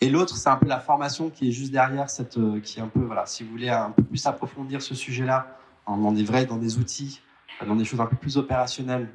[0.00, 2.82] Et l'autre, c'est un peu la formation qui est juste derrière, cette, euh, qui est
[2.82, 5.56] un peu, voilà, si vous voulez un peu plus approfondir ce sujet-là,
[5.86, 7.20] dans des vrais, dans des outils,
[7.64, 9.08] dans des choses un peu plus opérationnelles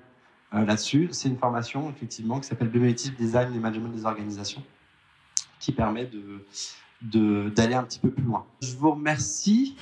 [0.53, 4.63] euh, là-dessus, c'est une formation effectivement qui s'appelle Biométique Design et Management des organisations,
[5.59, 6.45] qui permet de
[7.01, 8.45] d'aller un petit peu plus loin.
[8.61, 9.75] Je vous remercie.